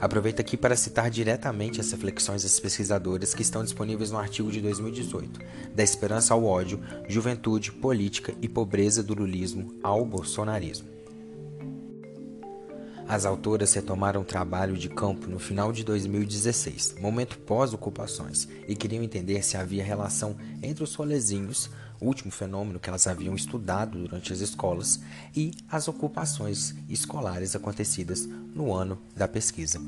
Aproveito 0.00 0.40
aqui 0.40 0.56
para 0.56 0.74
citar 0.74 1.08
diretamente 1.08 1.80
as 1.80 1.92
reflexões 1.92 2.42
das 2.42 2.58
pesquisadoras 2.58 3.32
que 3.32 3.42
estão 3.42 3.62
disponíveis 3.62 4.10
no 4.10 4.18
artigo 4.18 4.50
de 4.50 4.60
2018, 4.60 5.38
Da 5.72 5.84
Esperança 5.84 6.34
ao 6.34 6.44
Ódio, 6.44 6.80
Juventude, 7.06 7.70
Política 7.70 8.34
e 8.42 8.48
Pobreza 8.48 9.04
do 9.04 9.14
Lulismo 9.14 9.72
ao 9.84 10.04
Bolsonarismo. 10.04 11.01
As 13.08 13.26
autoras 13.26 13.74
retomaram 13.74 14.22
o 14.22 14.24
trabalho 14.24 14.76
de 14.76 14.88
campo 14.88 15.26
no 15.26 15.38
final 15.38 15.72
de 15.72 15.84
2016, 15.84 16.96
momento 17.00 17.38
pós-ocupações, 17.38 18.48
e 18.66 18.74
queriam 18.74 19.02
entender 19.02 19.42
se 19.42 19.56
havia 19.56 19.84
relação 19.84 20.36
entre 20.62 20.84
os 20.84 20.94
rolezinhos, 20.94 21.68
último 22.00 22.30
fenômeno 22.30 22.80
que 22.80 22.88
elas 22.88 23.06
haviam 23.06 23.34
estudado 23.34 23.98
durante 23.98 24.32
as 24.32 24.40
escolas, 24.40 25.00
e 25.34 25.52
as 25.68 25.88
ocupações 25.88 26.74
escolares 26.88 27.54
acontecidas 27.54 28.26
no 28.26 28.72
ano 28.72 28.98
da 29.14 29.28
pesquisa. 29.28 29.80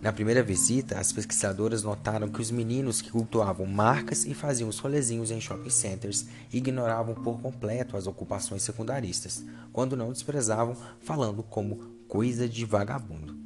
Na 0.00 0.12
primeira 0.12 0.42
visita, 0.42 0.98
as 0.98 1.10
pesquisadoras 1.10 1.82
notaram 1.82 2.28
que 2.28 2.40
os 2.40 2.50
meninos 2.50 3.00
que 3.00 3.10
cultuavam 3.10 3.66
marcas 3.66 4.24
e 4.24 4.34
faziam 4.34 4.68
os 4.68 4.78
rolezinhos 4.78 5.30
em 5.30 5.40
shopping 5.40 5.70
centers 5.70 6.26
ignoravam 6.52 7.14
por 7.14 7.40
completo 7.40 7.96
as 7.96 8.06
ocupações 8.06 8.62
secundaristas, 8.62 9.44
quando 9.72 9.96
não 9.96 10.12
desprezavam, 10.12 10.76
falando 11.00 11.42
como 11.42 11.95
coisa 12.08 12.48
de 12.48 12.64
vagabundo. 12.64 13.36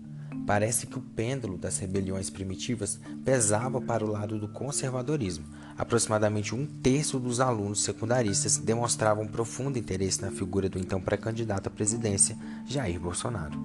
Parece 0.46 0.86
que 0.86 0.98
o 0.98 1.02
pêndulo 1.02 1.56
das 1.56 1.78
rebeliões 1.78 2.28
primitivas 2.28 2.98
pesava 3.24 3.80
para 3.80 4.04
o 4.04 4.10
lado 4.10 4.38
do 4.38 4.48
conservadorismo. 4.48 5.44
Aproximadamente 5.78 6.54
um 6.54 6.66
terço 6.66 7.18
dos 7.18 7.40
alunos 7.40 7.82
secundaristas 7.82 8.56
demonstravam 8.56 9.26
profundo 9.26 9.78
interesse 9.78 10.20
na 10.22 10.30
figura 10.30 10.68
do 10.68 10.78
então 10.78 11.00
pré-candidato 11.00 11.68
à 11.68 11.70
presidência, 11.70 12.36
Jair 12.66 12.98
Bolsonaro. 12.98 13.58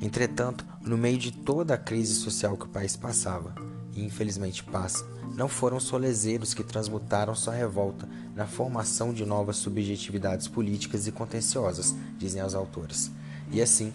Entretanto, 0.00 0.64
no 0.82 0.96
meio 0.96 1.18
de 1.18 1.30
toda 1.30 1.74
a 1.74 1.78
crise 1.78 2.14
social 2.14 2.56
que 2.56 2.64
o 2.64 2.70
país 2.70 2.96
passava, 2.96 3.54
e 3.94 4.02
infelizmente 4.02 4.64
passa, 4.64 5.04
não 5.36 5.46
foram 5.46 5.78
solezeiros 5.78 6.54
que 6.54 6.64
transmutaram 6.64 7.34
sua 7.34 7.54
revolta 7.54 8.08
na 8.34 8.46
formação 8.46 9.12
de 9.12 9.26
novas 9.26 9.56
subjetividades 9.56 10.48
políticas 10.48 11.06
e 11.06 11.12
contenciosas, 11.12 11.94
dizem 12.18 12.42
os 12.42 12.54
autores. 12.54 13.10
E 13.50 13.60
assim, 13.60 13.92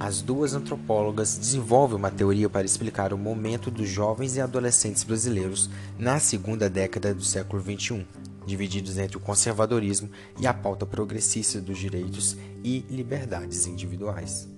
as 0.00 0.20
duas 0.20 0.54
antropólogas 0.54 1.38
desenvolvem 1.38 1.96
uma 1.96 2.10
teoria 2.10 2.50
para 2.50 2.66
explicar 2.66 3.12
o 3.12 3.18
momento 3.18 3.70
dos 3.70 3.88
jovens 3.88 4.36
e 4.36 4.40
adolescentes 4.40 5.04
brasileiros 5.04 5.70
na 5.98 6.18
segunda 6.18 6.68
década 6.68 7.14
do 7.14 7.22
século 7.22 7.62
XXI, 7.62 8.04
divididos 8.44 8.98
entre 8.98 9.16
o 9.16 9.20
conservadorismo 9.20 10.10
e 10.40 10.46
a 10.46 10.52
pauta 10.52 10.84
progressista 10.84 11.60
dos 11.60 11.78
direitos 11.78 12.36
e 12.64 12.84
liberdades 12.90 13.66
individuais. 13.66 14.48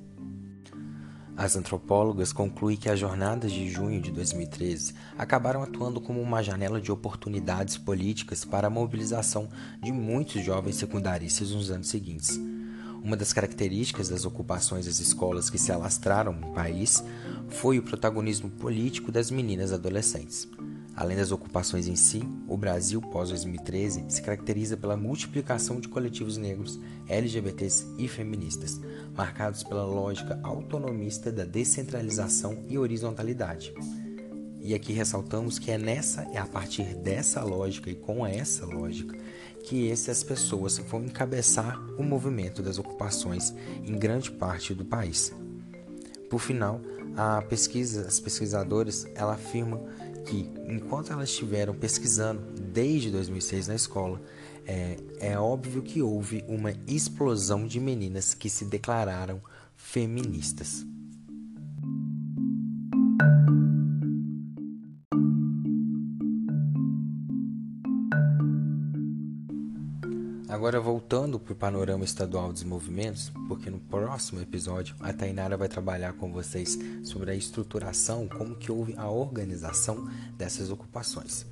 As 1.36 1.56
antropólogas 1.56 2.32
concluem 2.32 2.76
que 2.76 2.88
as 2.88 2.98
jornadas 2.98 3.50
de 3.50 3.68
junho 3.68 4.00
de 4.00 4.12
2013 4.12 4.94
acabaram 5.18 5.62
atuando 5.62 6.00
como 6.00 6.22
uma 6.22 6.42
janela 6.42 6.80
de 6.80 6.92
oportunidades 6.92 7.76
políticas 7.76 8.44
para 8.44 8.68
a 8.68 8.70
mobilização 8.70 9.48
de 9.82 9.92
muitos 9.92 10.44
jovens 10.44 10.76
secundaristas 10.76 11.50
nos 11.50 11.72
anos 11.72 11.88
seguintes. 11.88 12.40
Uma 13.04 13.18
das 13.18 13.34
características 13.34 14.08
das 14.08 14.24
ocupações 14.24 14.86
das 14.86 14.98
escolas 14.98 15.50
que 15.50 15.58
se 15.58 15.70
alastraram 15.70 16.32
no 16.32 16.54
país 16.54 17.04
foi 17.50 17.78
o 17.78 17.82
protagonismo 17.82 18.48
político 18.48 19.12
das 19.12 19.30
meninas 19.30 19.74
adolescentes. 19.74 20.48
Além 20.96 21.14
das 21.14 21.30
ocupações 21.30 21.86
em 21.86 21.96
si, 21.96 22.22
o 22.48 22.56
Brasil 22.56 23.02
pós-2013 23.02 24.08
se 24.08 24.22
caracteriza 24.22 24.74
pela 24.74 24.96
multiplicação 24.96 25.80
de 25.80 25.88
coletivos 25.88 26.38
negros, 26.38 26.80
LGBTs 27.06 27.86
e 27.98 28.08
feministas, 28.08 28.80
marcados 29.14 29.62
pela 29.62 29.84
lógica 29.84 30.40
autonomista 30.42 31.30
da 31.30 31.44
descentralização 31.44 32.64
e 32.70 32.78
horizontalidade. 32.78 33.74
E 34.62 34.72
aqui 34.74 34.94
ressaltamos 34.94 35.58
que 35.58 35.70
é 35.70 35.76
nessa, 35.76 36.22
é 36.32 36.38
a 36.38 36.46
partir 36.46 36.94
dessa 36.94 37.44
lógica 37.44 37.90
e 37.90 37.94
com 37.94 38.26
essa 38.26 38.64
lógica 38.64 39.14
que 39.64 39.90
essas 39.90 40.22
pessoas 40.22 40.78
vão 40.78 41.04
encabeçar 41.04 41.80
o 41.98 42.02
movimento 42.02 42.62
das 42.62 42.78
ocupações 42.78 43.54
em 43.82 43.98
grande 43.98 44.30
parte 44.30 44.74
do 44.74 44.84
país. 44.84 45.32
Por 46.28 46.38
final, 46.38 46.80
a 47.16 47.40
pesquisa, 47.42 48.06
as 48.06 48.20
pesquisadoras, 48.20 49.06
ela 49.14 49.34
afirmam 49.34 49.86
que 50.26 50.50
enquanto 50.68 51.12
elas 51.12 51.30
estiveram 51.30 51.74
pesquisando 51.74 52.42
desde 52.60 53.10
2006 53.10 53.68
na 53.68 53.74
escola, 53.74 54.20
é, 54.66 54.96
é 55.20 55.38
óbvio 55.38 55.82
que 55.82 56.02
houve 56.02 56.44
uma 56.48 56.72
explosão 56.86 57.66
de 57.66 57.80
meninas 57.80 58.34
que 58.34 58.50
se 58.50 58.64
declararam 58.64 59.40
feministas. 59.76 60.84
Agora 70.54 70.78
voltando 70.78 71.40
para 71.40 71.52
o 71.52 71.56
panorama 71.56 72.04
estadual 72.04 72.52
dos 72.52 72.62
movimentos, 72.62 73.32
porque 73.48 73.68
no 73.68 73.80
próximo 73.80 74.40
episódio 74.40 74.94
a 75.00 75.12
Tainara 75.12 75.56
vai 75.56 75.68
trabalhar 75.68 76.12
com 76.12 76.30
vocês 76.32 76.78
sobre 77.02 77.32
a 77.32 77.34
estruturação, 77.34 78.28
como 78.28 78.54
que 78.54 78.70
houve 78.70 78.94
a 78.96 79.10
organização 79.10 80.08
dessas 80.38 80.70
ocupações. 80.70 81.44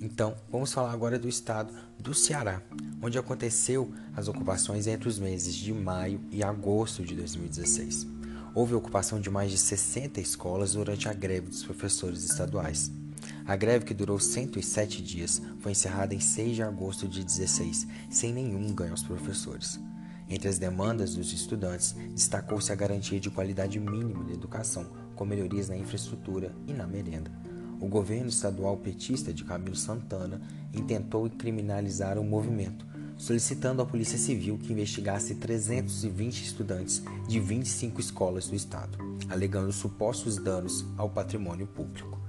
Então, 0.00 0.36
vamos 0.48 0.72
falar 0.72 0.92
agora 0.92 1.18
do 1.18 1.28
estado 1.28 1.74
do 1.98 2.14
Ceará, 2.14 2.62
onde 3.02 3.18
aconteceu 3.18 3.92
as 4.14 4.28
ocupações 4.28 4.86
entre 4.86 5.08
os 5.08 5.18
meses 5.18 5.52
de 5.52 5.72
maio 5.72 6.20
e 6.30 6.44
agosto 6.44 7.02
de 7.02 7.16
2016. 7.16 8.06
Houve 8.54 8.74
ocupação 8.74 9.20
de 9.20 9.28
mais 9.28 9.50
de 9.50 9.58
60 9.58 10.20
escolas 10.20 10.74
durante 10.74 11.08
a 11.08 11.12
greve 11.12 11.48
dos 11.48 11.64
professores 11.64 12.22
estaduais. 12.22 12.92
A 13.46 13.56
greve, 13.56 13.84
que 13.84 13.94
durou 13.94 14.18
107 14.18 15.02
dias, 15.02 15.40
foi 15.58 15.72
encerrada 15.72 16.14
em 16.14 16.20
6 16.20 16.56
de 16.56 16.62
agosto 16.62 17.08
de 17.08 17.24
16, 17.24 17.86
sem 18.08 18.32
nenhum 18.32 18.72
ganho 18.72 18.92
aos 18.92 19.02
professores. 19.02 19.80
Entre 20.28 20.48
as 20.48 20.58
demandas 20.58 21.16
dos 21.16 21.32
estudantes, 21.32 21.92
destacou-se 22.14 22.70
a 22.70 22.76
garantia 22.76 23.18
de 23.18 23.30
qualidade 23.30 23.80
mínima 23.80 24.24
de 24.24 24.34
educação, 24.34 24.86
com 25.16 25.24
melhorias 25.24 25.68
na 25.68 25.76
infraestrutura 25.76 26.54
e 26.68 26.72
na 26.72 26.86
merenda. 26.86 27.32
O 27.80 27.88
governo 27.88 28.28
estadual 28.28 28.76
petista 28.76 29.32
de 29.32 29.42
Camilo 29.42 29.74
Santana 29.74 30.40
intentou 30.72 31.28
criminalizar 31.30 32.18
o 32.18 32.22
movimento, 32.22 32.86
solicitando 33.16 33.82
à 33.82 33.86
Polícia 33.86 34.18
Civil 34.18 34.58
que 34.58 34.72
investigasse 34.72 35.34
320 35.34 36.42
estudantes 36.42 37.02
de 37.26 37.40
25 37.40 38.00
escolas 38.00 38.46
do 38.46 38.54
estado, 38.54 38.98
alegando 39.28 39.72
supostos 39.72 40.36
danos 40.36 40.86
ao 40.96 41.10
patrimônio 41.10 41.66
público. 41.66 42.19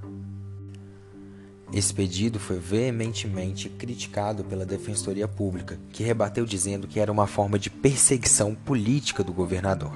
Esse 1.74 1.94
pedido 1.94 2.38
foi 2.38 2.60
veementemente 2.60 3.70
criticado 3.70 4.44
pela 4.44 4.66
Defensoria 4.66 5.26
Pública, 5.26 5.80
que 5.94 6.04
rebateu 6.04 6.46
dizendo 6.46 6.86
que 6.86 7.00
era 7.00 7.10
uma 7.10 7.28
forma 7.28 7.58
de 7.58 7.70
perseguição 7.70 8.54
política 8.54 9.24
do 9.24 9.32
governador. 9.32 9.94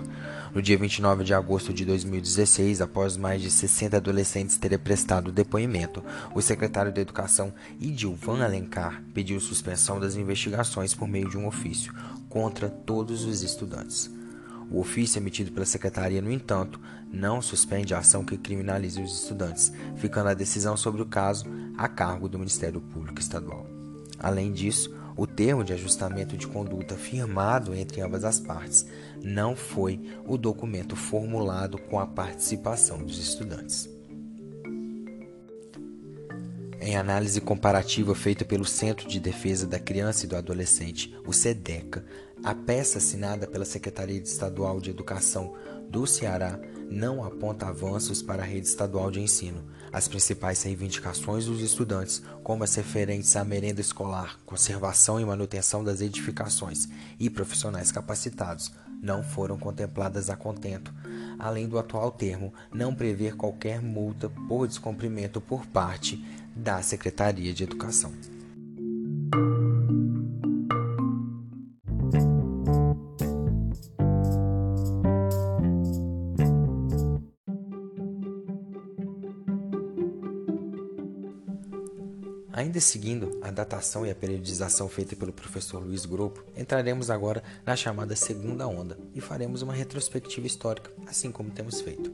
No 0.53 0.61
dia 0.61 0.77
29 0.77 1.25
de 1.25 1.33
agosto 1.33 1.73
de 1.73 1.83
2016, 1.83 2.79
após 2.79 3.17
mais 3.17 3.41
de 3.41 3.51
60 3.51 3.97
adolescentes 3.97 4.55
terem 4.55 4.79
prestado 4.79 5.33
depoimento, 5.33 6.01
o 6.33 6.41
secretário 6.41 6.93
da 6.93 7.01
Educação, 7.01 7.53
Idilvan 7.77 8.41
Alencar, 8.41 9.03
pediu 9.13 9.37
suspensão 9.41 9.99
das 9.99 10.15
investigações 10.15 10.93
por 10.93 11.09
meio 11.09 11.29
de 11.29 11.37
um 11.37 11.45
ofício 11.45 11.93
contra 12.29 12.69
todos 12.69 13.25
os 13.25 13.43
estudantes. 13.43 14.09
O 14.71 14.79
ofício 14.79 15.19
emitido 15.19 15.51
pela 15.51 15.65
secretaria, 15.65 16.21
no 16.21 16.31
entanto, 16.31 16.79
não 17.11 17.41
suspende 17.41 17.93
a 17.93 17.99
ação 17.99 18.23
que 18.23 18.37
criminalize 18.37 19.01
os 19.01 19.21
estudantes, 19.21 19.71
ficando 19.95 20.29
a 20.29 20.33
decisão 20.33 20.75
sobre 20.75 21.01
o 21.01 21.05
caso 21.05 21.45
a 21.77 21.87
cargo 21.87 22.27
do 22.27 22.39
Ministério 22.39 22.81
Público 22.81 23.19
Estadual. 23.19 23.65
Além 24.19 24.51
disso, 24.51 24.93
o 25.17 25.25
termo 25.25 25.63
de 25.63 25.71
ajustamento 25.73 26.35
de 26.35 26.47
conduta 26.47 26.95
firmado 26.95 27.73
entre 27.73 28.01
ambas 28.01 28.23
as 28.25 28.39
partes 28.39 28.85
não 29.23 29.55
foi 29.55 29.99
o 30.25 30.37
documento 30.37 30.95
formulado 30.95 31.77
com 31.77 31.99
a 31.99 32.05
participação 32.05 32.99
dos 32.99 33.17
estudantes. 33.17 33.89
Em 36.81 36.97
análise 36.97 37.41
comparativa 37.41 38.13
feita 38.13 38.45
pelo 38.45 38.65
Centro 38.65 39.07
de 39.07 39.19
Defesa 39.19 39.65
da 39.65 39.79
Criança 39.79 40.25
e 40.25 40.29
do 40.29 40.35
Adolescente, 40.35 41.15
o 41.25 41.33
SEDECA, 41.33 42.05
a 42.43 42.53
peça 42.53 42.99
assinada 42.99 43.47
pela 43.47 43.65
Secretaria 43.65 44.19
Estadual 44.19 44.79
de 44.79 44.91
Educação 44.91 45.55
do 45.89 46.05
Ceará 46.05 46.59
não 46.89 47.23
aponta 47.23 47.67
avanços 47.67 48.21
para 48.21 48.43
a 48.43 48.45
rede 48.45 48.67
estadual 48.67 49.11
de 49.11 49.19
ensino. 49.19 49.63
As 49.91 50.07
principais 50.07 50.61
reivindicações 50.63 51.45
dos 51.45 51.61
estudantes, 51.61 52.21
como 52.43 52.63
as 52.63 52.75
referentes 52.75 53.35
à 53.35 53.43
merenda 53.43 53.81
escolar, 53.81 54.39
conservação 54.45 55.19
e 55.19 55.25
manutenção 55.25 55.83
das 55.83 56.01
edificações 56.01 56.87
e 57.19 57.29
profissionais 57.29 57.91
capacitados, 57.91 58.71
não 59.01 59.23
foram 59.23 59.57
contempladas 59.57 60.29
a 60.29 60.35
contento, 60.35 60.93
além 61.37 61.67
do 61.67 61.77
atual 61.77 62.11
termo 62.11 62.53
não 62.73 62.93
prever 62.95 63.35
qualquer 63.35 63.81
multa 63.81 64.29
por 64.47 64.67
descumprimento 64.67 65.39
por 65.39 65.65
parte 65.65 66.23
da 66.55 66.81
Secretaria 66.81 67.53
de 67.53 67.63
Educação. 67.63 68.11
Ainda 82.75 82.83
seguindo 82.83 83.39
a 83.41 83.49
datação 83.51 84.05
e 84.05 84.11
a 84.11 84.15
periodização 84.15 84.89
feita 84.89 85.15
pelo 85.15 85.31
professor 85.31 85.81
Luiz 85.81 86.05
Grupo, 86.05 86.43
entraremos 86.57 87.09
agora 87.09 87.41
na 87.65 87.73
chamada 87.73 88.17
segunda 88.17 88.67
onda 88.67 88.99
e 89.13 89.21
faremos 89.21 89.61
uma 89.61 89.73
retrospectiva 89.73 90.45
histórica, 90.45 90.91
assim 91.07 91.31
como 91.31 91.49
temos 91.49 91.79
feito. 91.79 92.11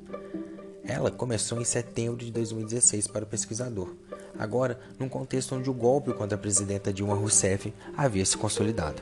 Ela 0.83 1.09
começou 1.09 1.59
em 1.59 1.63
setembro 1.63 2.23
de 2.23 2.31
2016 2.31 3.07
para 3.07 3.23
o 3.23 3.27
pesquisador, 3.27 3.95
agora 4.37 4.79
num 4.99 5.09
contexto 5.09 5.55
onde 5.55 5.67
o 5.67 5.73
golpe 5.73 6.13
contra 6.13 6.37
a 6.37 6.39
presidenta 6.39 6.93
Dilma 6.93 7.15
Rousseff 7.15 7.73
havia 7.97 8.23
se 8.23 8.37
consolidado. 8.37 9.01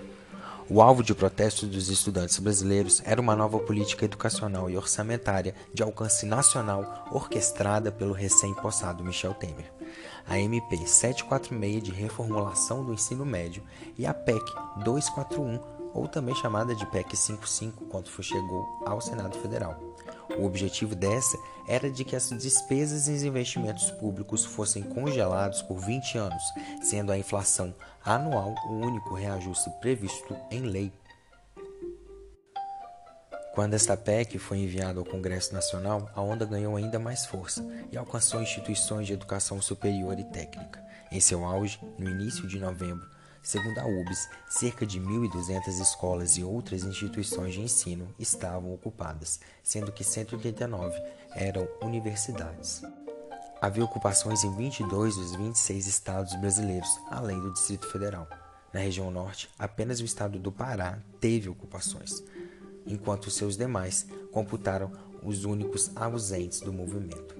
O 0.71 0.83
alvo 0.83 1.01
de 1.01 1.15
protestos 1.15 1.67
dos 1.67 1.89
estudantes 1.89 2.37
brasileiros 2.37 3.01
era 3.03 3.19
uma 3.19 3.35
nova 3.35 3.57
política 3.57 4.05
educacional 4.05 4.69
e 4.69 4.77
orçamentária 4.77 5.55
de 5.73 5.81
alcance 5.81 6.27
nacional 6.27 7.07
orquestrada 7.11 7.91
pelo 7.91 8.13
recém-possado 8.13 9.03
Michel 9.03 9.33
Temer. 9.33 9.73
A 10.27 10.37
MP 10.37 10.77
746 10.85 11.81
de 11.81 11.91
reformulação 11.91 12.85
do 12.85 12.93
ensino 12.93 13.25
médio 13.25 13.63
e 13.97 14.05
a 14.05 14.13
PEC 14.13 14.45
241, 14.83 15.78
ou 15.93 16.07
também 16.07 16.35
chamada 16.35 16.75
de 16.75 16.85
PEC 16.85 17.15
55, 17.15 17.85
quando 17.85 18.09
chegou 18.23 18.65
ao 18.85 19.01
Senado 19.01 19.37
Federal. 19.39 19.79
O 20.37 20.45
objetivo 20.45 20.95
dessa 20.95 21.37
era 21.67 21.89
de 21.89 22.03
que 22.03 22.15
as 22.15 22.29
despesas 22.29 23.07
e 23.07 23.11
os 23.11 23.23
investimentos 23.23 23.91
públicos 23.91 24.45
fossem 24.45 24.83
congelados 24.83 25.61
por 25.61 25.79
20 25.79 26.17
anos, 26.17 26.43
sendo 26.81 27.11
a 27.11 27.17
inflação 27.17 27.73
anual 28.03 28.55
o 28.67 28.73
único 28.73 29.13
reajuste 29.13 29.69
previsto 29.81 30.35
em 30.51 30.61
lei. 30.61 30.91
Quando 33.53 33.73
esta 33.73 33.97
PEC 33.97 34.37
foi 34.37 34.59
enviada 34.59 34.99
ao 34.99 35.05
Congresso 35.05 35.53
Nacional, 35.53 36.09
a 36.15 36.21
onda 36.21 36.45
ganhou 36.45 36.75
ainda 36.75 36.97
mais 36.97 37.25
força 37.25 37.65
e 37.91 37.97
alcançou 37.97 38.41
instituições 38.41 39.07
de 39.07 39.13
educação 39.13 39.61
superior 39.61 40.17
e 40.17 40.23
técnica. 40.23 40.81
Em 41.11 41.19
seu 41.19 41.43
auge, 41.43 41.79
no 41.97 42.09
início 42.09 42.47
de 42.47 42.59
novembro, 42.59 43.05
Segundo 43.41 43.79
a 43.79 43.85
UBS, 43.85 44.29
cerca 44.49 44.85
de 44.85 44.99
1.200 44.99 45.67
escolas 45.79 46.37
e 46.37 46.43
outras 46.43 46.83
instituições 46.83 47.53
de 47.53 47.61
ensino 47.61 48.13
estavam 48.19 48.73
ocupadas, 48.73 49.39
sendo 49.63 49.91
que 49.91 50.03
189 50.03 51.01
eram 51.35 51.67
universidades. 51.81 52.81
Havia 53.61 53.83
ocupações 53.83 54.43
em 54.43 54.55
22 54.55 55.15
dos 55.15 55.35
26 55.35 55.87
estados 55.87 56.35
brasileiros, 56.35 56.99
além 57.09 57.39
do 57.39 57.53
Distrito 57.53 57.87
Federal. 57.87 58.27
Na 58.73 58.81
região 58.81 59.09
norte, 59.09 59.49
apenas 59.57 59.99
o 59.99 60.05
estado 60.05 60.37
do 60.37 60.51
Pará 60.51 60.99
teve 61.19 61.49
ocupações, 61.49 62.23
enquanto 62.85 63.31
seus 63.31 63.57
demais 63.57 64.05
computaram 64.31 64.91
os 65.23 65.43
únicos 65.43 65.91
ausentes 65.95 66.59
do 66.61 66.71
movimento 66.71 67.38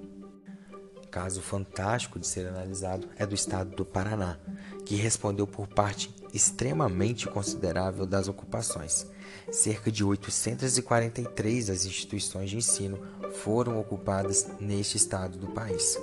caso 1.10 1.42
fantástico 1.42 2.18
de 2.18 2.26
ser 2.26 2.46
analisado 2.46 3.08
é 3.16 3.26
do 3.26 3.34
estado 3.34 3.74
do 3.74 3.84
Paraná, 3.84 4.38
que 4.86 4.94
respondeu 4.94 5.46
por 5.46 5.66
parte 5.66 6.14
extremamente 6.32 7.26
considerável 7.26 8.06
das 8.06 8.28
ocupações. 8.28 9.06
Cerca 9.50 9.90
de 9.90 10.04
843 10.04 11.66
das 11.66 11.84
instituições 11.84 12.50
de 12.50 12.56
ensino 12.56 12.98
foram 13.42 13.78
ocupadas 13.80 14.46
neste 14.60 14.96
estado 14.96 15.36
do 15.36 15.48
país, 15.48 16.00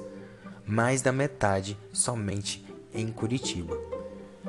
mais 0.65 1.01
da 1.01 1.11
metade 1.11 1.77
somente 1.93 2.65
em 2.93 3.07
Curitiba. 3.07 3.77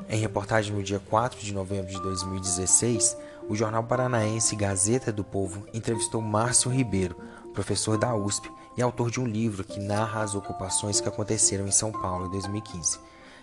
Em 0.08 0.18
reportagem 0.18 0.74
no 0.74 0.82
dia 0.82 0.98
4 0.98 1.38
de 1.40 1.52
novembro 1.52 1.92
de 1.92 2.00
2016, 2.00 3.16
o 3.48 3.54
jornal 3.54 3.84
paranaense 3.84 4.56
Gazeta 4.56 5.12
do 5.12 5.22
Povo 5.22 5.66
entrevistou 5.72 6.20
Márcio 6.20 6.70
Ribeiro, 6.70 7.16
professor 7.52 7.96
da 7.96 8.14
USP 8.14 8.50
e 8.78 8.82
autor 8.82 9.10
de 9.10 9.20
um 9.20 9.26
livro 9.26 9.64
que 9.64 9.80
narra 9.80 10.22
as 10.22 10.36
ocupações 10.36 11.00
que 11.00 11.08
aconteceram 11.08 11.66
em 11.66 11.72
São 11.72 11.90
Paulo 11.90 12.26
em 12.26 12.30
2015. 12.30 13.00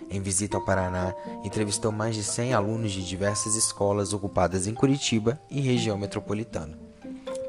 Em 0.10 0.22
visita 0.22 0.56
ao 0.56 0.64
Paraná, 0.64 1.14
entrevistou 1.44 1.92
mais 1.92 2.16
de 2.16 2.24
100 2.24 2.54
alunos 2.54 2.94
de 2.94 3.06
diversas 3.06 3.54
escolas 3.58 4.14
ocupadas 4.14 4.66
em 4.66 4.74
Curitiba 4.74 5.38
e 5.50 5.60
região 5.60 5.98
metropolitana. 5.98 6.78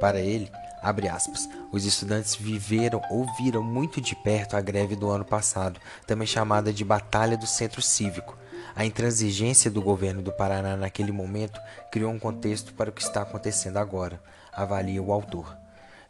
Para 0.01 0.19
ele, 0.19 0.51
aspas, 0.83 1.49
os 1.71 1.85
estudantes 1.85 2.35
viveram 2.35 3.01
ou 3.09 3.25
viram 3.37 3.63
muito 3.63 4.01
de 4.01 4.17
perto 4.17 4.57
a 4.57 4.61
greve 4.61 4.97
do 4.97 5.09
ano 5.09 5.25
passado, 5.25 5.79
também 6.09 6.27
chamada 6.27 6.73
de 6.73 6.85
Batalha 6.85 7.37
do 7.37 7.47
Centro 7.47 7.81
Cívico. 7.81 8.37
A 8.75 8.85
intransigência 8.85 9.71
do 9.71 9.81
governo 9.81 10.23
do 10.23 10.33
Paraná 10.33 10.77
naquele 10.77 11.13
momento 11.13 11.61
criou 11.93 12.11
um 12.11 12.19
contexto 12.19 12.75
para 12.75 12.91
o 12.91 12.93
que 12.93 13.03
está 13.03 13.23
acontecendo 13.23 13.77
agora, 13.77 14.21
avalia 14.53 15.01
o 15.01 15.13
autor. 15.13 15.66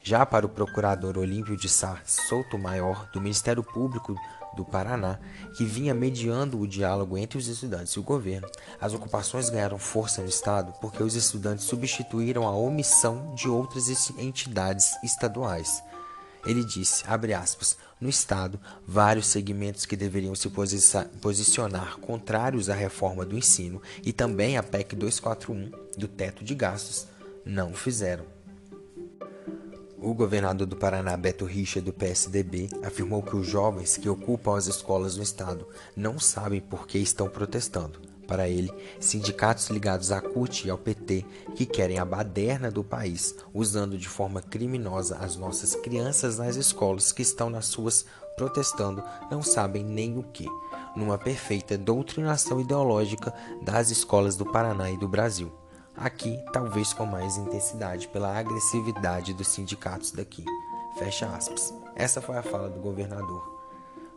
Já 0.07 0.25
para 0.25 0.47
o 0.47 0.49
procurador 0.49 1.19
Olímpio 1.19 1.57
de 1.57 1.69
Sá 1.69 2.01
Souto 2.05 2.57
Maior, 2.57 3.11
do 3.13 3.21
Ministério 3.21 3.61
Público 3.61 4.15
do 4.55 4.65
Paraná, 4.65 5.19
que 5.57 5.65
vinha 5.65 5.93
mediando 5.93 6.61
o 6.61 6.69
diálogo 6.69 7.19
entre 7.19 7.37
os 7.37 7.49
estudantes 7.49 7.93
e 7.95 7.99
o 7.99 8.05
governo, 8.05 8.49
as 8.81 8.95
ocupações 8.95 9.51
ganharam 9.51 9.81
força 9.81 10.23
no 10.23 10.29
Estado 10.29 10.73
porque 10.81 11.03
os 11.03 11.17
estudantes 11.17 11.65
substituíram 11.65 12.47
a 12.47 12.53
omissão 12.53 13.35
de 13.35 13.49
outras 13.49 13.89
entidades 14.17 14.95
estaduais. 15.03 15.83
Ele 16.47 16.65
disse, 16.65 17.03
aspas, 17.37 17.77
no 18.01 18.09
Estado, 18.09 18.61
vários 18.87 19.27
segmentos 19.27 19.87
que 19.87 19.97
deveriam 19.97 20.37
se 20.37 20.49
posicionar 21.21 21.97
contrários 21.97 22.71
à 22.71 22.77
reforma 22.77 23.27
do 23.27 23.37
ensino 23.37 23.83
e 24.05 24.13
também 24.13 24.57
à 24.57 24.63
PEC 24.63 24.95
241 24.95 25.69
do 25.99 26.07
teto 26.07 26.45
de 26.45 26.55
gastos 26.55 27.09
não 27.45 27.75
fizeram. 27.75 28.36
O 30.07 30.15
governador 30.15 30.69
do 30.69 30.77
Paraná, 30.77 31.17
Beto 31.17 31.45
Richa, 31.45 31.81
do 31.81 31.93
PSDB, 31.93 32.71
afirmou 32.85 33.25
que 33.25 33.35
os 33.35 33.45
jovens 33.45 33.97
que 33.97 34.09
ocupam 34.09 34.57
as 34.57 34.69
escolas 34.69 35.17
no 35.17 35.23
estado 35.25 35.67
não 35.97 36.17
sabem 36.17 36.61
por 36.61 36.87
que 36.87 36.97
estão 36.97 37.29
protestando. 37.29 38.01
Para 38.25 38.49
ele, 38.49 38.73
sindicatos 39.01 39.69
ligados 39.69 40.13
à 40.13 40.21
CUT 40.21 40.65
e 40.65 40.71
ao 40.71 40.79
PT 40.79 41.25
que 41.57 41.67
querem 41.67 41.99
a 41.99 42.05
baderna 42.05 42.71
do 42.71 42.85
país, 42.85 43.35
usando 43.53 43.99
de 43.99 44.09
forma 44.09 44.41
criminosa 44.41 45.17
as 45.17 45.35
nossas 45.35 45.75
crianças 45.75 46.39
nas 46.39 46.55
escolas 46.55 47.11
que 47.11 47.23
estão 47.23 47.51
nas 47.51 47.67
suas 47.67 48.07
protestando, 48.37 49.03
não 49.29 49.43
sabem 49.43 49.83
nem 49.83 50.17
o 50.17 50.23
que, 50.23 50.47
numa 50.95 51.19
perfeita 51.19 51.77
doutrinação 51.77 52.61
ideológica 52.61 53.35
das 53.61 53.91
escolas 53.91 54.37
do 54.37 54.47
Paraná 54.47 54.89
e 54.89 54.97
do 54.97 55.09
Brasil 55.09 55.53
aqui 55.97 56.39
talvez 56.53 56.93
com 56.93 57.07
mais 57.07 57.37
intensidade 57.37 58.09
pela 58.09 58.37
agressividade 58.37 59.33
dos 59.33 59.49
sindicatos 59.49 60.13
daqui. 60.13 60.45
Fecha 60.99 61.27
aspas. 61.27 61.73
Essa 61.95 62.21
foi 62.21 62.37
a 62.37 62.43
fala 62.43 62.69
do 62.69 62.81
governador. 62.81 63.55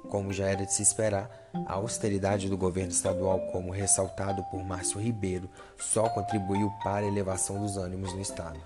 Como 0.10 0.34
já 0.34 0.48
era 0.48 0.66
de 0.66 0.74
se 0.74 0.82
esperar, 0.82 1.30
a 1.68 1.74
austeridade 1.74 2.50
do 2.50 2.58
governo 2.58 2.92
estadual, 2.92 3.40
como 3.52 3.72
ressaltado 3.72 4.44
por 4.46 4.64
Márcio 4.64 5.00
Ribeiro, 5.00 5.50
só 5.78 6.10
contribuiu 6.10 6.72
para 6.84 7.06
a 7.06 7.08
elevação 7.10 7.62
dos 7.62 7.78
ânimos 7.78 8.14
no 8.14 8.22
estado. 8.22 8.60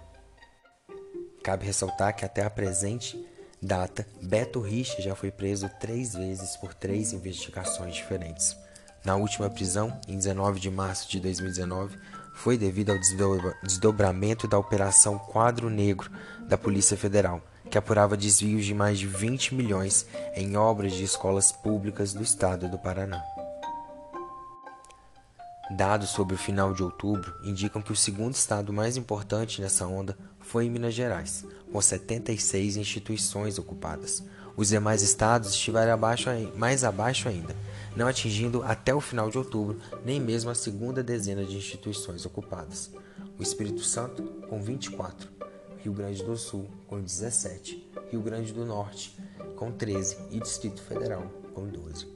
Cabe 1.44 1.66
ressaltar 1.66 2.16
que 2.16 2.24
até 2.24 2.44
a 2.44 2.50
presente 2.50 3.28
data, 3.62 4.08
Beto 4.22 4.62
Richa 4.62 5.02
já 5.02 5.16
foi 5.16 5.32
preso 5.32 5.70
três 5.80 6.14
vezes 6.14 6.56
por 6.56 6.74
três 6.74 7.14
investigações 7.14 7.96
diferentes. 7.96 8.56
Na 9.04 9.18
última 9.18 9.50
prisão, 9.50 10.00
em 10.08 10.16
19 10.16 10.62
de 10.62 10.70
março 10.70 11.10
de 11.10 11.20
2019, 11.20 11.98
foi 12.34 12.58
devido 12.58 12.92
ao 12.92 12.98
desdobramento 13.64 14.48
da 14.48 14.58
Operação 14.58 15.18
Quadro 15.18 15.70
Negro 15.70 16.12
da 16.48 16.58
Polícia 16.58 16.98
Federal, 16.98 17.42
que 17.70 17.78
apurava 17.78 18.18
desvios 18.18 18.66
de 18.66 18.74
mais 18.74 19.00
de 19.00 19.08
20 19.08 19.56
milhões 19.56 20.06
em 20.36 20.58
obras 20.58 20.94
de 20.94 21.04
escolas 21.04 21.52
públicas 21.52 22.14
do 22.14 22.22
estado 22.22 22.68
do 22.68 22.78
Paraná. 22.78 23.24
Dados 25.72 26.10
sobre 26.10 26.36
o 26.36 26.38
final 26.38 26.74
de 26.74 26.84
outubro 26.84 27.34
indicam 27.44 27.82
que 27.82 27.92
o 27.92 27.96
segundo 27.96 28.36
estado 28.36 28.74
mais 28.74 28.98
importante 28.98 29.62
nessa 29.62 29.88
onda 29.88 30.18
foi 30.40 30.66
em 30.66 30.70
Minas 30.70 30.94
Gerais, 30.94 31.46
com 31.72 31.82
76 31.82 32.78
instituições 32.78 33.58
ocupadas. 33.58 34.24
Os 34.56 34.70
demais 34.70 35.02
estados 35.02 35.52
estiveram 35.52 35.94
abaixo, 35.94 36.30
mais 36.56 36.84
abaixo 36.84 37.28
ainda, 37.28 37.56
não 37.96 38.08
atingindo 38.08 38.62
até 38.64 38.94
o 38.94 39.02
final 39.02 39.30
de 39.30 39.38
outubro 39.38 39.80
nem 40.06 40.20
mesmo 40.20 40.52
a 40.52 40.56
segunda 40.56 41.04
dezena 41.04 41.44
de 41.44 41.58
instituições 41.58 42.26
ocupadas. 42.26 42.92
O 43.40 43.42
Espírito 43.42 43.82
Santo, 43.82 44.24
com 44.48 44.62
24, 44.62 45.28
Rio 45.80 45.94
Grande 45.94 46.24
do 46.24 46.38
Sul, 46.38 46.70
com 46.88 47.02
17, 47.02 47.92
Rio 48.12 48.22
Grande 48.22 48.54
do 48.54 48.64
Norte, 48.64 49.18
com 49.56 49.72
13 49.72 50.18
e 50.32 50.40
Distrito 50.40 50.82
Federal, 50.82 51.24
com 51.54 51.68
12. 51.68 52.08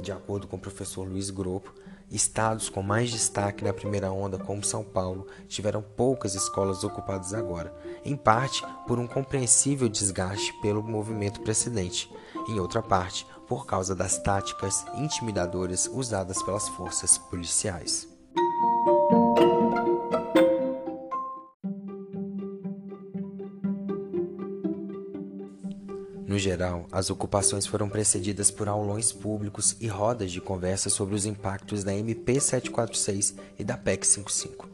De 0.00 0.12
acordo 0.12 0.46
com 0.46 0.56
o 0.56 0.60
professor 0.60 1.08
Luiz 1.08 1.30
Gropo, 1.30 1.72
estados 2.12 2.68
com 2.68 2.82
mais 2.82 3.10
destaque 3.10 3.64
na 3.64 3.72
primeira 3.72 4.12
onda, 4.12 4.38
como 4.38 4.62
São 4.62 4.84
Paulo, 4.84 5.26
tiveram 5.48 5.82
poucas 5.82 6.34
escolas 6.34 6.84
ocupadas 6.84 7.32
agora, 7.32 7.74
em 8.04 8.14
parte 8.14 8.62
por 8.86 8.98
um 8.98 9.06
compreensível 9.06 9.88
desgaste 9.88 10.52
pelo 10.60 10.82
movimento 10.82 11.40
precedente, 11.40 12.12
em 12.48 12.60
outra 12.60 12.82
parte 12.82 13.26
por 13.48 13.66
causa 13.66 13.94
das 13.94 14.18
táticas 14.18 14.84
intimidadoras 14.94 15.86
usadas 15.86 16.42
pelas 16.42 16.68
forças 16.68 17.18
policiais. 17.18 18.11
Geral, 26.52 26.86
as 26.92 27.08
ocupações 27.08 27.66
foram 27.66 27.88
precedidas 27.88 28.50
por 28.50 28.68
aulões 28.68 29.10
públicos 29.10 29.74
e 29.80 29.86
rodas 29.86 30.30
de 30.30 30.38
conversa 30.38 30.90
sobre 30.90 31.14
os 31.14 31.24
impactos 31.24 31.82
da 31.82 31.94
MP 31.94 32.38
746 32.38 33.34
e 33.58 33.64
da 33.64 33.76
PEC 33.76 34.06
55. 34.06 34.68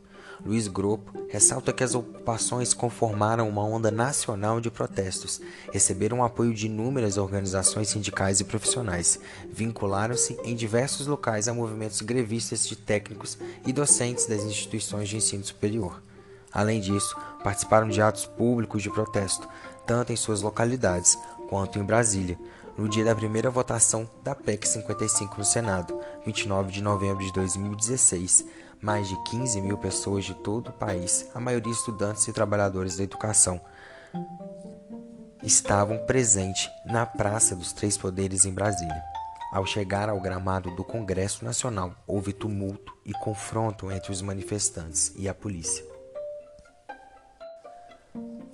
Luiz 0.44 0.66
Gropo 0.66 1.12
ressalta 1.28 1.72
que 1.72 1.84
as 1.84 1.94
ocupações 1.94 2.74
conformaram 2.74 3.48
uma 3.48 3.64
onda 3.64 3.92
nacional 3.92 4.60
de 4.60 4.70
protestos, 4.70 5.40
receberam 5.72 6.24
apoio 6.24 6.52
de 6.52 6.66
inúmeras 6.66 7.16
organizações 7.16 7.88
sindicais 7.88 8.40
e 8.40 8.44
profissionais, 8.44 9.20
vincularam-se 9.48 10.36
em 10.44 10.56
diversos 10.56 11.06
locais 11.06 11.46
a 11.46 11.54
movimentos 11.54 12.00
grevistas 12.00 12.66
de 12.66 12.74
técnicos 12.74 13.38
e 13.64 13.72
docentes 13.72 14.26
das 14.26 14.42
instituições 14.42 15.08
de 15.08 15.16
ensino 15.16 15.44
superior. 15.44 16.02
Além 16.52 16.80
disso, 16.80 17.16
participaram 17.44 17.88
de 17.88 18.00
atos 18.00 18.26
públicos 18.26 18.82
de 18.82 18.90
protesto, 18.90 19.48
tanto 19.86 20.12
em 20.12 20.16
suas 20.16 20.42
localidades 20.42 21.16
quanto 21.48 21.78
em 21.78 21.84
Brasília, 21.84 22.38
no 22.76 22.88
dia 22.88 23.04
da 23.04 23.14
primeira 23.14 23.50
votação 23.50 24.08
da 24.22 24.34
PEC 24.34 24.68
55 24.68 25.38
no 25.38 25.44
Senado, 25.44 25.98
29 26.24 26.70
de 26.70 26.82
novembro 26.82 27.24
de 27.24 27.32
2016. 27.32 28.44
Mais 28.80 29.08
de 29.08 29.16
15 29.24 29.60
mil 29.60 29.76
pessoas 29.76 30.24
de 30.24 30.34
todo 30.34 30.68
o 30.68 30.72
país, 30.72 31.28
a 31.34 31.40
maioria 31.40 31.72
estudantes 31.72 32.28
e 32.28 32.32
trabalhadores 32.32 32.96
da 32.96 33.02
educação, 33.02 33.60
estavam 35.42 35.98
presentes 36.06 36.70
na 36.86 37.04
Praça 37.04 37.56
dos 37.56 37.72
Três 37.72 37.96
Poderes 37.96 38.44
em 38.44 38.52
Brasília. 38.52 39.02
Ao 39.52 39.66
chegar 39.66 40.08
ao 40.08 40.20
gramado 40.20 40.70
do 40.76 40.84
Congresso 40.84 41.44
Nacional, 41.44 41.92
houve 42.06 42.32
tumulto 42.32 42.92
e 43.04 43.12
confronto 43.14 43.90
entre 43.90 44.12
os 44.12 44.22
manifestantes 44.22 45.12
e 45.16 45.28
a 45.28 45.34
polícia. 45.34 45.97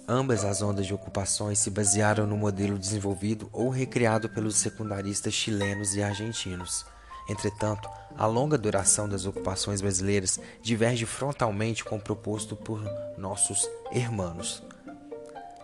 Ambas 0.07 0.44
as 0.44 0.61
ondas 0.61 0.86
de 0.86 0.92
ocupações 0.92 1.59
se 1.59 1.70
basearam 1.70 2.26
no 2.26 2.36
modelo 2.36 2.78
desenvolvido 2.78 3.48
ou 3.50 3.70
recriado 3.70 4.28
pelos 4.28 4.57
secundaristas 4.57 5.32
chilenos 5.32 5.94
e 5.94 6.02
argentinos. 6.02 6.84
Entretanto, 7.26 7.88
a 8.14 8.26
longa 8.26 8.59
duração 8.59 9.09
das 9.09 9.24
ocupações 9.24 9.80
brasileiras 9.80 10.38
diverge 10.61 11.07
frontalmente 11.07 11.82
com 11.82 11.96
o 11.96 12.00
proposto 12.00 12.55
por 12.55 12.84
nossos 13.16 13.66
hermanos, 13.90 14.62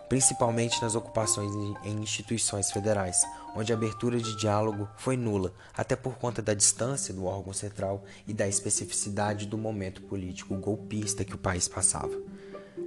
principalmente 0.09 0.81
nas 0.81 0.95
ocupações 0.95 1.53
em 1.83 2.01
instituições 2.01 2.71
federais, 2.71 3.21
onde 3.55 3.71
a 3.71 3.75
abertura 3.75 4.17
de 4.17 4.35
diálogo 4.37 4.89
foi 4.97 5.15
nula, 5.15 5.53
até 5.77 5.95
por 5.95 6.15
conta 6.15 6.41
da 6.41 6.55
distância 6.55 7.13
do 7.13 7.25
órgão 7.25 7.53
central 7.53 8.03
e 8.27 8.33
da 8.33 8.47
especificidade 8.47 9.45
do 9.45 9.57
momento 9.57 10.01
político 10.01 10.55
golpista 10.55 11.23
que 11.23 11.35
o 11.35 11.37
país 11.37 11.67
passava. 11.67 12.30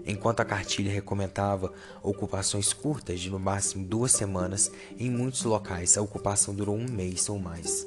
Enquanto 0.07 0.41
a 0.41 0.45
cartilha 0.45 0.93
recomendava 0.93 1.73
ocupações 2.03 2.73
curtas 2.73 3.21
de 3.21 3.31
no 3.31 3.39
máximo 3.39 3.87
duas 3.87 4.13
semanas, 4.13 4.71
em 4.99 5.11
muitos 5.11 5.45
locais 5.45 5.97
a 5.97 6.03
ocupação 6.03 6.55
durou 6.55 6.77
um 6.77 6.89
mês 6.89 7.29
ou 7.29 7.39
mais. 7.39 7.87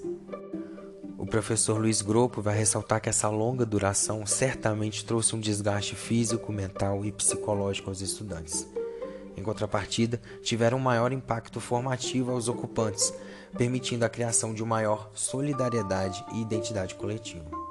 O 1.17 1.25
professor 1.25 1.77
Luiz 1.77 2.01
Gropo 2.01 2.41
vai 2.41 2.57
ressaltar 2.57 3.01
que 3.01 3.09
essa 3.09 3.29
longa 3.29 3.65
duração 3.65 4.25
certamente 4.25 5.05
trouxe 5.05 5.35
um 5.35 5.39
desgaste 5.39 5.95
físico, 5.95 6.51
mental 6.51 7.05
e 7.05 7.11
psicológico 7.11 7.89
aos 7.89 8.01
estudantes. 8.01 8.67
Em 9.35 9.43
contrapartida, 9.43 10.19
tiveram 10.41 10.77
um 10.77 10.81
maior 10.81 11.11
impacto 11.11 11.59
formativo 11.59 12.31
aos 12.31 12.47
ocupantes, 12.47 13.13
permitindo 13.55 14.03
a 14.03 14.09
criação 14.09 14.53
de 14.53 14.63
maior 14.63 15.11
solidariedade 15.13 16.25
e 16.33 16.41
identidade 16.41 16.95
coletiva. 16.95 17.66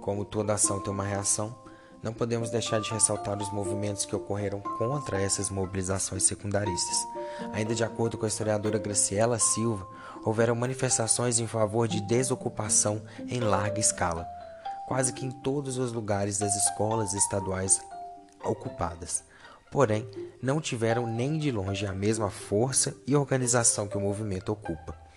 Como 0.00 0.24
toda 0.24 0.54
ação 0.54 0.80
tem 0.80 0.92
uma 0.92 1.04
reação, 1.04 1.54
não 2.02 2.14
podemos 2.14 2.48
deixar 2.48 2.80
de 2.80 2.90
ressaltar 2.90 3.38
os 3.38 3.52
movimentos 3.52 4.06
que 4.06 4.16
ocorreram 4.16 4.60
contra 4.60 5.20
essas 5.20 5.50
mobilizações 5.50 6.22
secundaristas. 6.22 6.96
Ainda 7.52 7.74
de 7.74 7.84
acordo 7.84 8.16
com 8.16 8.24
a 8.24 8.28
historiadora 8.28 8.78
Graciela 8.78 9.38
Silva, 9.38 9.86
houveram 10.24 10.54
manifestações 10.54 11.38
em 11.38 11.46
favor 11.46 11.86
de 11.86 12.00
desocupação 12.00 13.02
em 13.28 13.40
larga 13.40 13.78
escala, 13.78 14.26
quase 14.88 15.12
que 15.12 15.26
em 15.26 15.30
todos 15.30 15.76
os 15.76 15.92
lugares 15.92 16.38
das 16.38 16.54
escolas 16.56 17.12
estaduais 17.12 17.80
ocupadas. 18.42 19.22
Porém, 19.70 20.08
não 20.42 20.60
tiveram 20.60 21.06
nem 21.06 21.38
de 21.38 21.50
longe 21.50 21.86
a 21.86 21.92
mesma 21.92 22.30
força 22.30 22.94
e 23.06 23.14
organização 23.14 23.86
que 23.86 23.96
o 23.96 24.00
movimento 24.00 24.50
ocupa. 24.50 25.09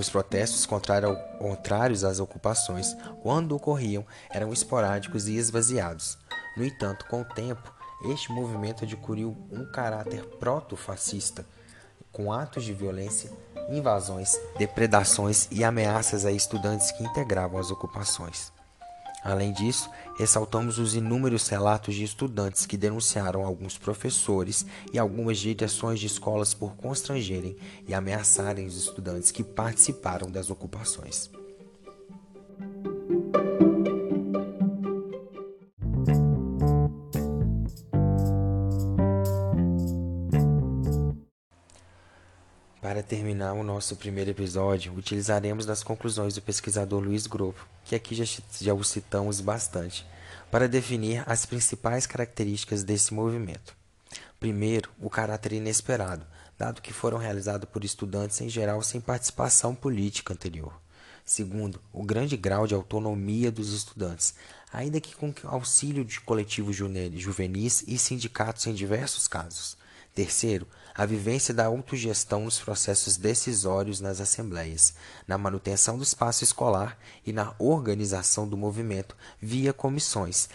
Os 0.00 0.08
protestos 0.08 0.64
contrários 0.64 2.04
às 2.04 2.20
ocupações, 2.20 2.96
quando 3.22 3.54
ocorriam, 3.54 4.02
eram 4.30 4.50
esporádicos 4.50 5.28
e 5.28 5.36
esvaziados. 5.36 6.16
No 6.56 6.64
entanto, 6.64 7.04
com 7.04 7.20
o 7.20 7.24
tempo, 7.26 7.70
este 8.10 8.32
movimento 8.32 8.84
adquiriu 8.84 9.36
um 9.52 9.70
caráter 9.70 10.24
proto-fascista, 10.38 11.44
com 12.10 12.32
atos 12.32 12.64
de 12.64 12.72
violência, 12.72 13.30
invasões, 13.68 14.40
depredações 14.56 15.46
e 15.50 15.62
ameaças 15.62 16.24
a 16.24 16.32
estudantes 16.32 16.90
que 16.92 17.04
integravam 17.04 17.60
as 17.60 17.70
ocupações. 17.70 18.50
Além 19.22 19.52
disso, 19.52 19.90
ressaltamos 20.18 20.78
os 20.78 20.94
inúmeros 20.94 21.48
relatos 21.48 21.94
de 21.94 22.04
estudantes 22.04 22.66
que 22.66 22.76
denunciaram 22.76 23.44
alguns 23.44 23.76
professores 23.76 24.64
e 24.92 24.98
algumas 24.98 25.38
direções 25.38 26.00
de 26.00 26.06
escolas 26.06 26.54
por 26.54 26.74
constrangerem 26.76 27.56
e 27.86 27.94
ameaçarem 27.94 28.66
os 28.66 28.76
estudantes 28.76 29.30
que 29.30 29.44
participaram 29.44 30.30
das 30.30 30.50
ocupações. 30.50 31.30
Para 43.00 43.08
terminar 43.08 43.54
o 43.54 43.62
nosso 43.62 43.96
primeiro 43.96 44.28
episódio, 44.28 44.92
utilizaremos 44.92 45.64
das 45.64 45.82
conclusões 45.82 46.34
do 46.34 46.42
pesquisador 46.42 47.02
Luiz 47.02 47.26
Gropo, 47.26 47.66
que 47.82 47.94
aqui 47.94 48.14
já, 48.14 48.24
já 48.60 48.74
o 48.74 48.84
citamos 48.84 49.40
bastante, 49.40 50.06
para 50.50 50.68
definir 50.68 51.24
as 51.26 51.46
principais 51.46 52.06
características 52.06 52.84
desse 52.84 53.14
movimento. 53.14 53.74
Primeiro, 54.38 54.90
o 55.00 55.08
caráter 55.08 55.54
inesperado, 55.54 56.26
dado 56.58 56.82
que 56.82 56.92
foram 56.92 57.16
realizados 57.16 57.66
por 57.70 57.84
estudantes 57.84 58.38
em 58.42 58.50
geral 58.50 58.82
sem 58.82 59.00
participação 59.00 59.74
política 59.74 60.34
anterior. 60.34 60.78
Segundo, 61.24 61.80
o 61.94 62.02
grande 62.02 62.36
grau 62.36 62.66
de 62.66 62.74
autonomia 62.74 63.50
dos 63.50 63.72
estudantes, 63.72 64.34
ainda 64.70 65.00
que 65.00 65.16
com 65.16 65.32
auxílio 65.44 66.04
de 66.04 66.20
coletivos 66.20 66.76
juvenis 66.76 67.82
e 67.88 67.96
sindicatos 67.96 68.66
em 68.66 68.74
diversos 68.74 69.26
casos. 69.26 69.79
Terceiro, 70.14 70.66
a 70.94 71.06
vivência 71.06 71.54
da 71.54 71.66
autogestão 71.66 72.44
nos 72.44 72.58
processos 72.58 73.16
decisórios 73.16 74.00
nas 74.00 74.20
assembleias, 74.20 74.94
na 75.26 75.38
manutenção 75.38 75.96
do 75.96 76.02
espaço 76.02 76.42
escolar 76.42 76.98
e 77.24 77.32
na 77.32 77.54
organização 77.58 78.48
do 78.48 78.56
movimento 78.56 79.16
via 79.40 79.72
comissões 79.72 80.48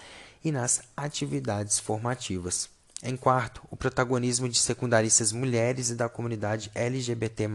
e 0.43 0.51
nas 0.51 0.82
atividades 0.95 1.80
formativas. 1.80 2.70
Em 3.01 3.16
quarto, 3.16 3.62
o 3.70 3.76
protagonismo 3.76 4.49
de 4.49 4.58
secundaristas 4.58 5.32
mulheres 5.32 5.89
e 5.89 5.95
da 5.95 6.10
comunidade 6.10 6.72
LGBT+, 6.74 7.47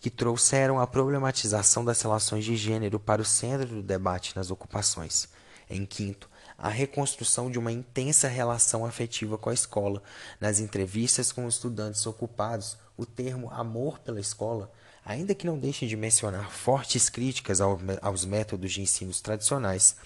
que 0.00 0.10
trouxeram 0.10 0.80
a 0.80 0.86
problematização 0.86 1.84
das 1.84 2.00
relações 2.02 2.44
de 2.44 2.56
gênero 2.56 2.98
para 2.98 3.22
o 3.22 3.24
centro 3.24 3.68
do 3.68 3.82
debate 3.82 4.34
nas 4.36 4.50
ocupações. 4.50 5.28
Em 5.68 5.86
quinto, 5.86 6.28
a 6.58 6.68
reconstrução 6.68 7.50
de 7.50 7.58
uma 7.58 7.72
intensa 7.72 8.28
relação 8.28 8.86
afetiva 8.86 9.36
com 9.36 9.50
a 9.50 9.54
escola. 9.54 10.02
Nas 10.40 10.60
entrevistas 10.60 11.32
com 11.32 11.48
estudantes 11.48 12.06
ocupados, 12.06 12.76
o 12.96 13.04
termo 13.04 13.50
amor 13.50 13.98
pela 13.98 14.20
escola, 14.20 14.70
ainda 15.04 15.34
que 15.34 15.46
não 15.46 15.58
deixe 15.58 15.86
de 15.86 15.96
mencionar 15.96 16.50
fortes 16.50 17.08
críticas 17.08 17.60
aos 17.60 18.24
métodos 18.24 18.72
de 18.72 18.82
ensino 18.82 19.12
tradicionais, 19.14 19.96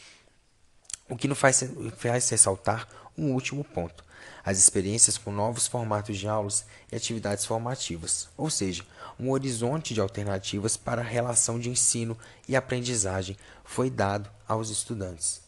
o 1.09 1.17
que 1.17 1.29
nos 1.29 1.39
faz, 1.39 1.65
faz 1.97 2.29
ressaltar 2.29 2.89
um 3.17 3.33
último 3.33 3.65
ponto: 3.65 4.05
as 4.45 4.59
experiências 4.59 5.19
com 5.19 5.31
novos 5.31 5.67
formatos 5.67 6.17
de 6.19 6.29
aulas 6.29 6.65
e 6.91 6.97
atividades 6.97 7.45
formativas, 7.45 8.29
ou 8.37 8.51
seja, 8.51 8.85
um 9.19 9.31
horizonte 9.31 9.95
de 9.95 10.01
alternativas 10.01 10.77
para 10.77 11.03
a 11.03 11.05
relação 11.05 11.59
de 11.59 11.69
ensino 11.69 12.17
e 12.47 12.55
aprendizagem 12.55 13.37
foi 13.65 13.91
dado 13.91 14.31
aos 14.47 14.71
estudantes. 14.71 15.48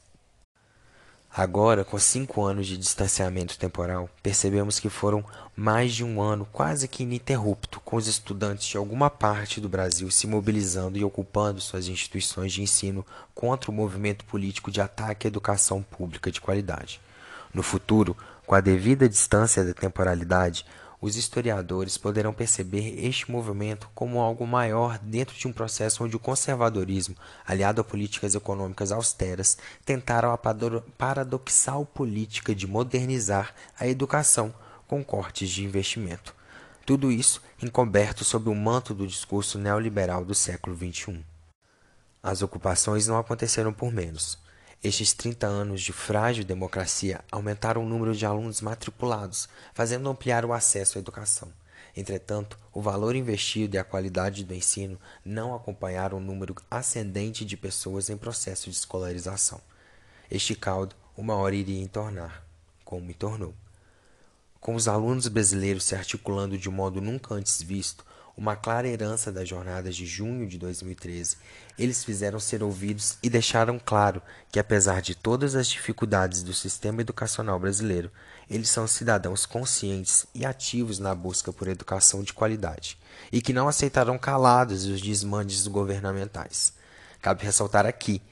Agora, 1.32 1.84
com 1.84 1.96
cinco 1.96 2.44
anos 2.44 2.66
de 2.66 2.76
distanciamento 2.76 3.56
temporal, 3.56 4.10
percebemos 4.20 4.80
que 4.80 4.90
foram 4.90 5.24
mais 5.54 5.94
de 5.94 6.02
um 6.02 6.20
ano 6.20 6.44
quase 6.50 6.88
que 6.88 7.04
ininterrupto 7.04 7.78
com 7.80 7.94
os 7.94 8.08
estudantes 8.08 8.66
de 8.66 8.76
alguma 8.76 9.08
parte 9.08 9.60
do 9.60 9.68
Brasil 9.68 10.10
se 10.10 10.26
mobilizando 10.26 10.98
e 10.98 11.04
ocupando 11.04 11.60
suas 11.60 11.86
instituições 11.86 12.52
de 12.52 12.62
ensino 12.62 13.06
contra 13.32 13.70
o 13.70 13.74
movimento 13.74 14.24
político 14.24 14.72
de 14.72 14.80
ataque 14.80 15.26
à 15.26 15.28
educação 15.28 15.82
pública 15.82 16.32
de 16.32 16.40
qualidade. 16.40 17.00
No 17.54 17.62
futuro, 17.62 18.16
com 18.44 18.56
a 18.56 18.60
devida 18.60 19.08
distância 19.08 19.64
da 19.64 19.72
temporalidade, 19.72 20.66
os 21.00 21.16
historiadores 21.16 21.96
poderão 21.96 22.32
perceber 22.32 23.02
este 23.04 23.30
movimento 23.30 23.88
como 23.94 24.20
algo 24.20 24.46
maior 24.46 24.98
dentro 24.98 25.36
de 25.36 25.48
um 25.48 25.52
processo 25.52 26.04
onde 26.04 26.14
o 26.14 26.20
conservadorismo, 26.20 27.16
aliado 27.46 27.80
a 27.80 27.84
políticas 27.84 28.34
econômicas 28.34 28.92
austeras, 28.92 29.56
tentaram 29.84 30.30
a 30.32 30.38
paradoxal 30.98 31.86
política 31.86 32.54
de 32.54 32.66
modernizar 32.66 33.54
a 33.78 33.86
educação 33.86 34.52
com 34.86 35.02
cortes 35.02 35.48
de 35.48 35.64
investimento. 35.64 36.34
Tudo 36.84 37.10
isso 37.10 37.40
encoberto 37.62 38.24
sob 38.24 38.50
o 38.50 38.54
manto 38.54 38.92
do 38.92 39.06
discurso 39.06 39.58
neoliberal 39.58 40.24
do 40.24 40.34
século 40.34 40.76
XXI. 40.76 41.24
As 42.22 42.42
ocupações 42.42 43.06
não 43.06 43.18
aconteceram 43.18 43.72
por 43.72 43.92
menos. 43.92 44.38
Estes 44.82 45.12
30 45.12 45.46
anos 45.46 45.82
de 45.82 45.92
frágil 45.92 46.42
democracia 46.42 47.20
aumentaram 47.30 47.84
o 47.84 47.86
número 47.86 48.16
de 48.16 48.24
alunos 48.24 48.62
matriculados, 48.62 49.46
fazendo 49.74 50.08
ampliar 50.08 50.42
o 50.42 50.54
acesso 50.54 50.96
à 50.96 51.00
educação. 51.00 51.52
Entretanto, 51.94 52.58
o 52.72 52.80
valor 52.80 53.14
investido 53.14 53.76
e 53.76 53.78
a 53.78 53.84
qualidade 53.84 54.42
do 54.42 54.54
ensino 54.54 54.98
não 55.22 55.54
acompanharam 55.54 56.16
o 56.16 56.20
número 56.20 56.54
ascendente 56.70 57.44
de 57.44 57.58
pessoas 57.58 58.08
em 58.08 58.16
processo 58.16 58.70
de 58.70 58.76
escolarização. 58.76 59.60
Este 60.30 60.54
caldo 60.54 60.96
uma 61.14 61.34
hora 61.34 61.54
iria 61.54 61.82
entornar, 61.82 62.42
como 62.82 63.10
entornou. 63.10 63.54
Com 64.60 64.74
os 64.74 64.88
alunos 64.88 65.28
brasileiros 65.28 65.84
se 65.84 65.94
articulando 65.94 66.56
de 66.56 66.70
um 66.70 66.72
modo 66.72 67.02
nunca 67.02 67.34
antes 67.34 67.60
visto, 67.60 68.02
uma 68.40 68.56
clara 68.56 68.88
herança 68.88 69.30
das 69.30 69.46
jornadas 69.46 69.94
de 69.94 70.06
junho 70.06 70.48
de 70.48 70.56
2013, 70.56 71.36
eles 71.78 72.02
fizeram 72.02 72.40
ser 72.40 72.62
ouvidos 72.62 73.18
e 73.22 73.28
deixaram 73.28 73.78
claro 73.78 74.22
que, 74.50 74.58
apesar 74.58 75.02
de 75.02 75.14
todas 75.14 75.54
as 75.54 75.68
dificuldades 75.68 76.42
do 76.42 76.54
sistema 76.54 77.02
educacional 77.02 77.60
brasileiro, 77.60 78.10
eles 78.48 78.70
são 78.70 78.86
cidadãos 78.86 79.44
conscientes 79.44 80.26
e 80.34 80.46
ativos 80.46 80.98
na 80.98 81.14
busca 81.14 81.52
por 81.52 81.68
educação 81.68 82.22
de 82.22 82.32
qualidade 82.32 82.96
e 83.30 83.42
que 83.42 83.52
não 83.52 83.68
aceitarão 83.68 84.16
calados 84.16 84.86
os 84.86 85.02
desmandes 85.02 85.66
governamentais. 85.66 86.72
Cabe 87.20 87.44
ressaltar 87.44 87.84
aqui 87.84 88.22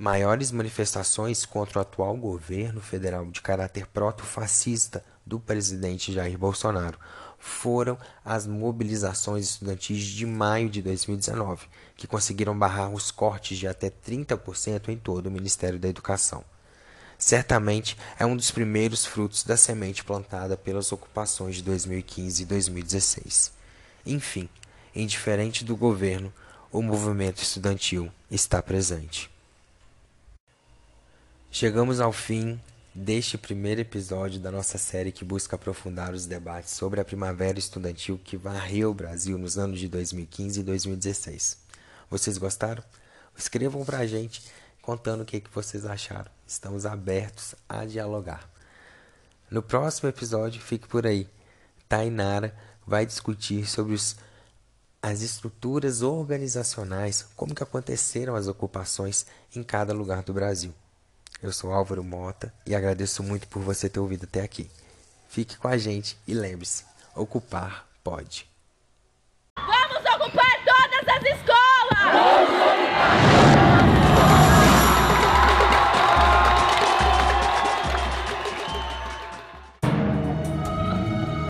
maiores 0.00 0.50
manifestações 0.50 1.44
contra 1.44 1.78
o 1.78 1.82
atual 1.82 2.16
governo 2.16 2.80
federal 2.80 3.26
de 3.26 3.42
caráter 3.42 3.86
proto-fascista 3.86 5.04
do 5.26 5.38
presidente 5.38 6.10
Jair 6.10 6.38
Bolsonaro 6.38 6.98
foram 7.38 7.98
as 8.24 8.46
mobilizações 8.46 9.50
estudantis 9.50 10.02
de 10.02 10.24
maio 10.24 10.70
de 10.70 10.80
2019, 10.80 11.66
que 11.96 12.06
conseguiram 12.06 12.58
barrar 12.58 12.88
os 12.88 13.10
cortes 13.10 13.58
de 13.58 13.68
até 13.68 13.90
30% 13.90 14.88
em 14.88 14.96
todo 14.96 15.26
o 15.26 15.30
Ministério 15.30 15.78
da 15.78 15.88
Educação. 15.88 16.42
Certamente 17.18 17.94
é 18.18 18.24
um 18.24 18.36
dos 18.36 18.50
primeiros 18.50 19.04
frutos 19.04 19.44
da 19.44 19.54
semente 19.54 20.02
plantada 20.02 20.56
pelas 20.56 20.92
ocupações 20.92 21.56
de 21.56 21.62
2015 21.62 22.42
e 22.42 22.46
2016. 22.46 23.52
Enfim, 24.06 24.48
indiferente 24.96 25.62
do 25.62 25.76
governo, 25.76 26.32
o 26.72 26.80
movimento 26.80 27.42
estudantil 27.42 28.10
está 28.30 28.62
presente. 28.62 29.30
Chegamos 31.52 31.98
ao 31.98 32.12
fim 32.12 32.60
deste 32.94 33.36
primeiro 33.36 33.80
episódio 33.80 34.38
da 34.38 34.52
nossa 34.52 34.78
série 34.78 35.10
que 35.10 35.24
busca 35.24 35.56
aprofundar 35.56 36.14
os 36.14 36.24
debates 36.24 36.72
sobre 36.72 37.00
a 37.00 37.04
primavera 37.04 37.58
estudantil 37.58 38.20
que 38.22 38.36
varreu 38.36 38.92
o 38.92 38.94
Brasil 38.94 39.36
nos 39.36 39.58
anos 39.58 39.80
de 39.80 39.88
2015 39.88 40.60
e 40.60 40.62
2016. 40.62 41.58
Vocês 42.08 42.38
gostaram? 42.38 42.84
Escrevam 43.36 43.84
para 43.84 43.98
a 43.98 44.06
gente 44.06 44.44
contando 44.80 45.22
o 45.22 45.24
que, 45.24 45.40
que 45.40 45.50
vocês 45.52 45.84
acharam. 45.84 46.30
Estamos 46.46 46.86
abertos 46.86 47.56
a 47.68 47.84
dialogar. 47.84 48.48
No 49.50 49.60
próximo 49.60 50.08
episódio, 50.08 50.62
fique 50.62 50.86
por 50.86 51.04
aí. 51.04 51.28
Tainara 51.88 52.56
vai 52.86 53.04
discutir 53.04 53.68
sobre 53.68 53.92
os, 53.92 54.14
as 55.02 55.20
estruturas 55.20 56.00
organizacionais, 56.00 57.26
como 57.34 57.56
que 57.56 57.62
aconteceram 57.62 58.36
as 58.36 58.46
ocupações 58.46 59.26
em 59.54 59.64
cada 59.64 59.92
lugar 59.92 60.22
do 60.22 60.32
Brasil. 60.32 60.72
Eu 61.42 61.52
sou 61.52 61.72
Álvaro 61.72 62.04
Mota 62.04 62.52
e 62.66 62.74
agradeço 62.74 63.22
muito 63.22 63.48
por 63.48 63.62
você 63.62 63.88
ter 63.88 63.98
ouvido 63.98 64.24
até 64.24 64.42
aqui. 64.42 64.70
Fique 65.28 65.56
com 65.56 65.68
a 65.68 65.78
gente 65.78 66.18
e 66.26 66.34
lembre-se: 66.34 66.84
ocupar 67.16 67.86
pode. 68.04 68.46
Vamos 69.56 70.04
ocupar 70.14 70.64
todas 70.64 71.16
as 71.16 71.22
escolas! 71.24 72.12
Vamos 72.12 72.50
ocupar! 72.50 73.39